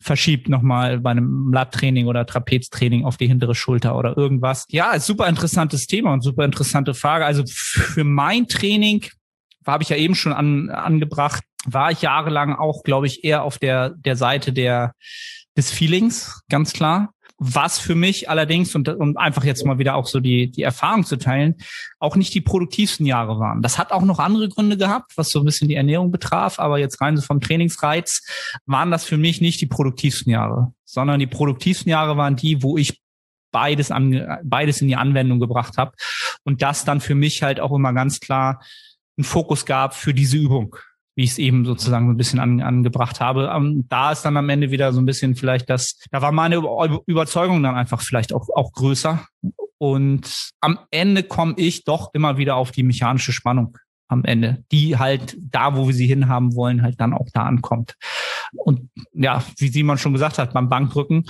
[0.00, 4.66] verschiebt noch mal bei einem Lat-Training oder Trapeztraining auf die hintere Schulter oder irgendwas.
[4.68, 7.24] Ja, ist super interessantes Thema und super interessante Frage.
[7.24, 9.06] Also für mein Training
[9.66, 13.58] habe ich ja eben schon an, angebracht, war ich jahrelang auch, glaube ich, eher auf
[13.58, 14.94] der, der Seite der,
[15.56, 17.14] des Feelings, ganz klar.
[17.44, 21.04] Was für mich allerdings, und um einfach jetzt mal wieder auch so die, die Erfahrung
[21.04, 21.56] zu teilen,
[21.98, 23.62] auch nicht die produktivsten Jahre waren.
[23.62, 26.78] Das hat auch noch andere Gründe gehabt, was so ein bisschen die Ernährung betraf, aber
[26.78, 28.22] jetzt rein so vom Trainingsreiz
[28.66, 32.78] waren das für mich nicht die produktivsten Jahre, sondern die produktivsten Jahre waren die, wo
[32.78, 33.00] ich
[33.50, 35.92] beides an, beides in die Anwendung gebracht habe
[36.44, 38.62] und das dann für mich halt auch immer ganz klar
[39.16, 40.76] einen Fokus gab für diese Übung
[41.14, 43.50] wie ich es eben sozusagen so ein bisschen an, angebracht habe.
[43.54, 46.32] Um, ähm, da ist dann am Ende wieder so ein bisschen vielleicht das, da war
[46.32, 46.56] meine
[47.06, 49.24] Überzeugung dann einfach vielleicht auch, auch größer.
[49.78, 53.76] Und am Ende komme ich doch immer wieder auf die mechanische Spannung
[54.08, 57.96] am Ende, die halt da, wo wir sie hinhaben wollen, halt dann auch da ankommt.
[58.52, 61.24] Und ja, wie Simon schon gesagt hat, beim Bankdrücken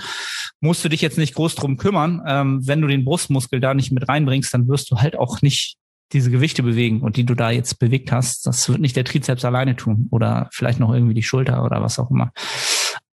[0.59, 2.21] musst du dich jetzt nicht groß drum kümmern.
[2.27, 5.77] Ähm, wenn du den Brustmuskel da nicht mit reinbringst, dann wirst du halt auch nicht
[6.13, 9.43] diese Gewichte bewegen und die du da jetzt bewegt hast, das wird nicht der Trizeps
[9.45, 12.31] alleine tun oder vielleicht noch irgendwie die Schulter oder was auch immer.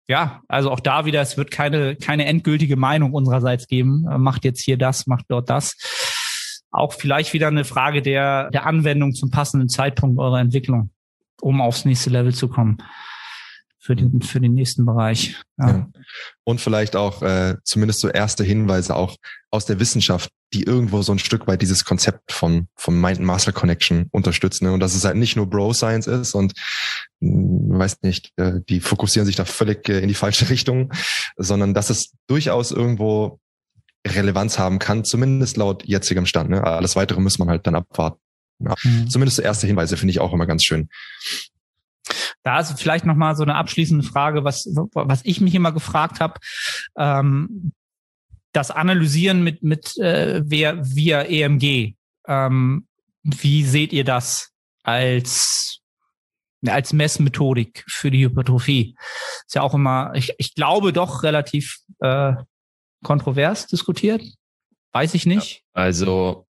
[0.07, 4.05] Ja, also auch da wieder, es wird keine, keine endgültige Meinung unsererseits geben.
[4.19, 5.77] Macht jetzt hier das, macht dort das.
[6.71, 10.91] Auch vielleicht wieder eine Frage der, der Anwendung zum passenden Zeitpunkt eurer Entwicklung,
[11.43, 12.79] um aufs nächste Level zu kommen
[13.79, 15.37] für den, für den nächsten Bereich.
[15.57, 15.69] Ja.
[15.69, 15.89] ja.
[16.45, 19.17] Und vielleicht auch äh, zumindest so erste Hinweise auch
[19.51, 23.53] aus der Wissenschaft, die irgendwo so ein Stück weit dieses Konzept von, von Mind Master
[23.53, 24.65] Connection unterstützen.
[24.65, 24.73] Ne?
[24.73, 26.55] Und dass es halt nicht nur Bro Science ist und
[27.21, 30.93] mh, weiß nicht, äh, die fokussieren sich da völlig äh, in die falsche Richtung,
[31.37, 33.39] sondern dass es durchaus irgendwo
[34.07, 36.51] Relevanz haben kann, zumindest laut jetzigem Stand.
[36.51, 36.65] Ne?
[36.65, 38.21] Alles weitere muss man halt dann abwarten.
[38.61, 38.75] Ja.
[38.83, 39.09] Mhm.
[39.09, 40.89] Zumindest erste Hinweise finde ich auch immer ganz schön.
[42.49, 46.19] Da ist vielleicht noch mal so eine abschließende Frage, was was ich mich immer gefragt
[46.19, 46.41] habe.
[46.97, 47.73] Ähm,
[48.53, 51.95] das Analysieren mit mit äh, via, via EMG.
[52.27, 52.87] Ähm,
[53.23, 54.53] wie seht ihr das
[54.83, 55.81] als
[56.67, 58.97] als Messmethodik für die Hypertrophie?
[59.47, 62.33] Ist ja auch immer, ich, ich glaube doch relativ äh,
[63.05, 64.23] kontrovers diskutiert.
[64.93, 65.65] Weiß ich nicht.
[65.75, 66.48] Also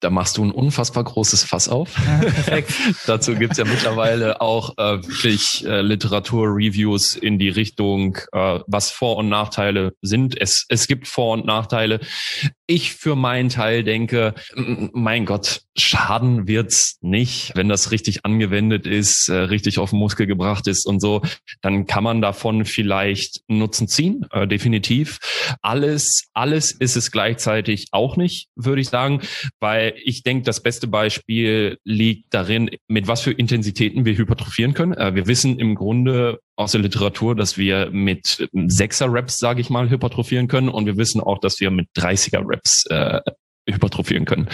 [0.00, 1.90] da machst du ein unfassbar großes Fass auf.
[1.98, 2.60] Ja,
[3.06, 9.16] Dazu gibt's ja mittlerweile auch äh, wirklich äh, Literaturreviews in die Richtung, äh, was Vor-
[9.18, 10.40] und Nachteile sind.
[10.40, 12.00] Es, es gibt Vor- und Nachteile.
[12.66, 19.28] Ich für meinen Teil denke, mein Gott, schaden wird's nicht, wenn das richtig angewendet ist,
[19.28, 21.22] äh, richtig auf den Muskel gebracht ist und so,
[21.62, 25.18] dann kann man davon vielleicht Nutzen ziehen, äh, definitiv.
[25.62, 29.20] Alles, alles ist es gleichzeitig auch nicht, würde ich sagen,
[29.58, 34.94] weil ich denke, das beste Beispiel liegt darin, mit was für Intensitäten wir hypertrophieren können.
[34.94, 39.70] Äh, wir wissen im Grunde aus der Literatur, dass wir mit Sechser Reps, sage ich
[39.70, 43.20] mal, hypertrophieren können und wir wissen auch, dass wir mit 30er Reps äh,
[43.68, 44.48] hypertrophieren können.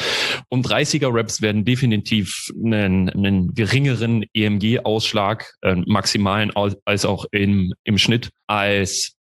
[0.49, 2.33] Und 30er Reps werden definitiv
[2.65, 6.53] einen, einen geringeren EMG-Ausschlag, äh, maximalen
[6.85, 9.17] als auch im, im Schnitt als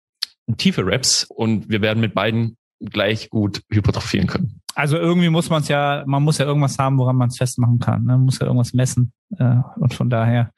[0.58, 2.58] tiefe Reps und wir werden mit beiden
[2.90, 4.62] gleich gut hypertrophieren können.
[4.76, 7.80] Also irgendwie muss man es ja, man muss ja irgendwas haben, woran man es festmachen
[7.80, 8.04] kann.
[8.04, 8.14] Ne?
[8.14, 9.14] Man muss ja irgendwas messen.
[9.38, 10.52] Äh, und von daher,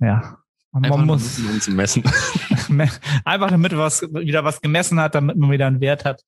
[0.00, 0.38] ja.
[0.72, 1.38] Man Einfach muss
[1.68, 2.02] um messen.
[3.24, 6.22] Einfach damit was wieder was gemessen hat, damit man wieder einen Wert hat,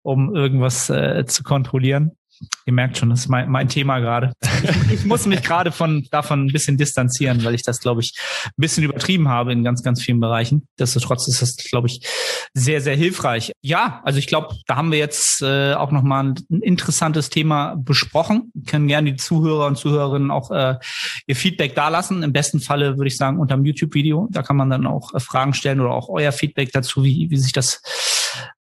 [0.00, 2.12] um irgendwas äh, zu kontrollieren.
[2.64, 4.32] Ihr merkt schon, das ist mein, mein Thema gerade.
[4.62, 8.14] Ich, ich muss mich gerade von davon ein bisschen distanzieren, weil ich das, glaube ich,
[8.46, 10.66] ein bisschen übertrieben habe in ganz, ganz vielen Bereichen.
[10.78, 12.06] Nichtsdestotrotz ist das, glaube ich,
[12.54, 13.52] sehr, sehr hilfreich.
[13.62, 18.52] Ja, also ich glaube, da haben wir jetzt äh, auch nochmal ein, interessantes Thema besprochen.
[18.66, 20.76] Können gerne die Zuhörer und Zuhörerinnen auch äh,
[21.26, 22.22] ihr Feedback dalassen.
[22.22, 24.28] Im besten Falle würde ich sagen unter dem YouTube-Video.
[24.30, 27.36] Da kann man dann auch äh, Fragen stellen oder auch euer Feedback dazu, wie, wie
[27.36, 27.82] sich das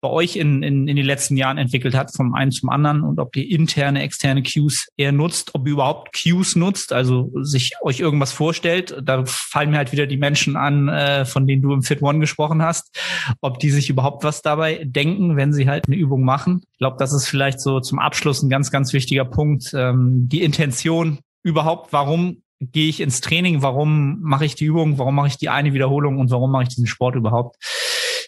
[0.02, 3.19] bei euch in, in, in den letzten Jahren entwickelt hat, vom einen zum anderen und
[3.19, 7.99] ob ihr interne, externe Queues eher nutzt, ob ihr überhaupt Queues nutzt, also sich euch
[7.99, 8.95] irgendwas vorstellt.
[9.03, 12.19] Da fallen mir halt wieder die Menschen an, äh, von denen du im Fit One
[12.19, 12.95] gesprochen hast,
[13.41, 16.61] ob die sich überhaupt was dabei denken, wenn sie halt eine Übung machen.
[16.72, 19.72] Ich glaube, das ist vielleicht so zum Abschluss ein ganz, ganz wichtiger Punkt.
[19.73, 25.15] Ähm, die Intention überhaupt, warum gehe ich ins Training, warum mache ich die Übung, warum
[25.15, 27.57] mache ich die eine Wiederholung und warum mache ich diesen Sport überhaupt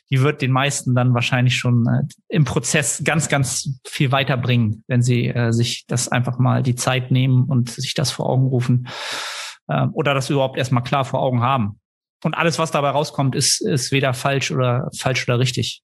[0.09, 5.01] die wird den meisten dann wahrscheinlich schon äh, im Prozess ganz, ganz viel weiterbringen, wenn
[5.01, 8.87] sie äh, sich das einfach mal die Zeit nehmen und sich das vor Augen rufen
[9.67, 11.79] äh, oder das überhaupt erstmal klar vor Augen haben.
[12.23, 15.81] Und alles, was dabei rauskommt, ist, ist weder falsch oder falsch oder richtig.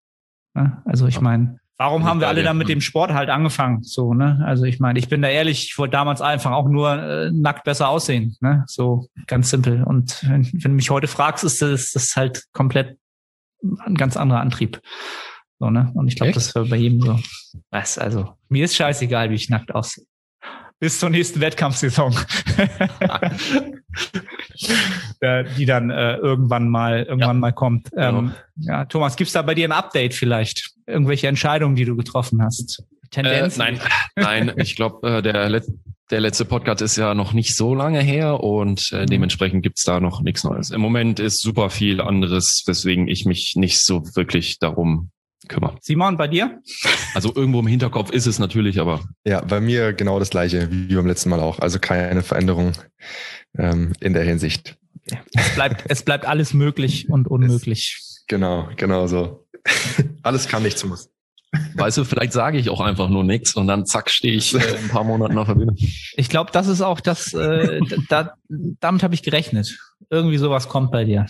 [0.53, 0.81] Ne?
[0.85, 3.83] Also ich meine, warum haben wir alle dann mit dem Sport halt angefangen?
[3.83, 4.41] So, ne?
[4.45, 7.63] Also ich meine, ich bin da ehrlich, ich wollte damals einfach auch nur äh, nackt
[7.63, 8.37] besser aussehen.
[8.41, 8.63] Ne?
[8.67, 9.83] So ganz simpel.
[9.83, 12.97] Und wenn, wenn du mich heute fragst, ist das, das halt komplett
[13.61, 14.81] ein ganz anderer Antrieb.
[15.59, 15.91] So, ne?
[15.93, 17.19] Und ich glaube, das wäre bei jedem so.
[17.69, 20.05] Was, also, mir ist scheißegal, wie ich nackt aussehe.
[20.79, 22.15] Bis zur nächsten Wettkampfsaison.
[25.57, 27.41] die dann äh, irgendwann mal irgendwann ja.
[27.41, 27.89] mal kommt.
[27.97, 28.71] Ähm, genau.
[28.77, 30.71] Ja, Thomas, gibt's da bei dir ein Update vielleicht?
[30.87, 32.83] Irgendwelche Entscheidungen, die du getroffen hast?
[33.11, 33.57] Tendenz?
[33.57, 33.79] Äh, nein,
[34.15, 34.53] nein.
[34.55, 35.73] Ich glaube, äh, der letzte
[36.09, 39.05] der letzte Podcast ist ja noch nicht so lange her und äh, mhm.
[39.07, 40.71] dementsprechend gibt's da noch nichts Neues.
[40.71, 45.11] Im Moment ist super viel anderes, weswegen ich mich nicht so wirklich darum
[45.47, 45.77] kümmere.
[45.81, 46.61] Simon, bei dir?
[47.13, 49.03] Also irgendwo im Hinterkopf ist es natürlich, aber.
[49.23, 51.59] Ja, bei mir genau das gleiche wie beim letzten Mal auch.
[51.59, 52.73] Also keine Veränderung
[53.57, 54.77] ähm, in der Hinsicht.
[55.33, 57.97] Es bleibt, es bleibt alles möglich und unmöglich.
[57.99, 59.47] Es, genau, genau so.
[60.23, 61.09] alles kann, nichts muss.
[61.75, 64.59] Weißt du, vielleicht sage ich auch einfach nur nichts und dann zack stehe ich äh,
[64.59, 65.73] ein paar Monaten auf der Bühne.
[66.13, 69.77] Ich glaube, das ist auch das, äh, da, damit habe ich gerechnet.
[70.09, 71.25] Irgendwie sowas kommt bei dir.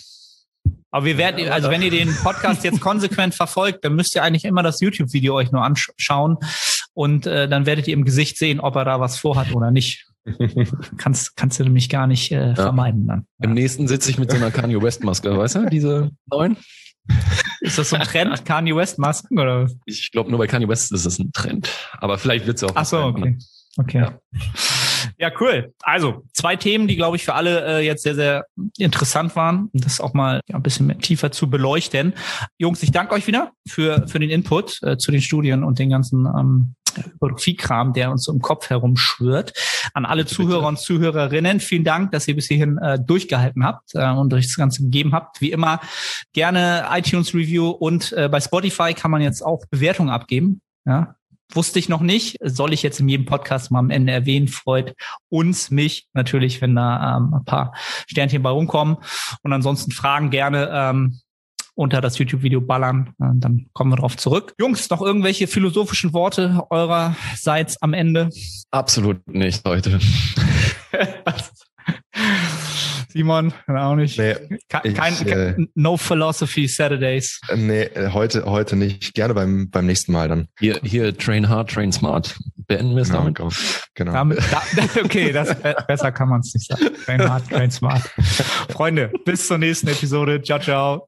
[0.91, 4.43] Aber wir werden, also wenn ihr den Podcast jetzt konsequent verfolgt, dann müsst ihr eigentlich
[4.43, 6.37] immer das YouTube-Video euch nur anschauen
[6.93, 10.05] und äh, dann werdet ihr im Gesicht sehen, ob er da was vorhat oder nicht.
[10.97, 13.25] kannst, kannst du nämlich gar nicht äh, vermeiden dann.
[13.41, 16.57] Im nächsten sitze ich mit so einer Kanye West Maske, weißt du, diese neuen?
[17.61, 19.69] Ist das so ein Trend, Kanye West Masken oder?
[19.85, 21.69] Ich glaube, nur bei Kanye West ist es ein Trend.
[21.99, 22.71] Aber vielleicht wird es auch.
[22.75, 23.37] Ach so, okay.
[23.77, 23.99] Okay.
[23.99, 24.19] Ja.
[25.17, 25.31] ja.
[25.39, 25.73] cool.
[25.81, 28.45] Also zwei Themen, die glaube ich für alle äh, jetzt sehr, sehr
[28.77, 32.13] interessant waren, um das auch mal ja, ein bisschen tiefer zu beleuchten.
[32.57, 35.89] Jungs, ich danke euch wieder für für den Input äh, zu den Studien und den
[35.89, 39.53] ganzen ähm, Hypertrophie-Kram, der uns im Kopf herumschwirrt.
[39.93, 40.35] An alle Bitte.
[40.35, 44.45] Zuhörer und Zuhörerinnen, vielen Dank, dass ihr bis hierhin äh, durchgehalten habt äh, und euch
[44.45, 45.41] das Ganze gegeben habt.
[45.41, 45.79] Wie immer
[46.33, 50.61] gerne iTunes-Review und äh, bei Spotify kann man jetzt auch Bewertungen abgeben.
[50.85, 51.15] Ja,
[51.53, 52.37] wusste ich noch nicht.
[52.41, 54.47] Soll ich jetzt in jedem Podcast mal am Ende erwähnen.
[54.47, 54.95] Freut
[55.29, 57.73] uns, mich natürlich, wenn da ähm, ein paar
[58.07, 58.97] Sternchen bei rumkommen.
[59.43, 61.19] Und ansonsten Fragen gerne ähm,
[61.79, 63.13] unter das YouTube-Video ballern.
[63.21, 64.53] Äh, dann kommen wir drauf zurück.
[64.59, 68.29] Jungs, noch irgendwelche philosophischen Worte eurerseits am Ende?
[68.69, 69.99] Absolut nicht heute.
[73.11, 74.19] Simon, auch nicht.
[74.19, 74.35] Nee,
[74.67, 77.39] kein, kein, äh, no Philosophy Saturdays.
[77.55, 79.13] Nee, äh, heute, heute nicht.
[79.15, 80.47] Gerne beim, beim nächsten Mal dann.
[80.59, 82.37] Hier, hier, train hard, train smart.
[82.67, 83.37] Beenden wir es Genau, damit?
[83.37, 83.49] genau.
[83.95, 84.11] genau.
[84.13, 84.61] Damit, da,
[85.03, 85.55] okay, das,
[85.87, 86.93] besser kann man es nicht sagen.
[87.05, 88.01] Train hard, train smart.
[88.69, 90.41] Freunde, bis zur nächsten Episode.
[90.43, 91.07] Ciao, ciao.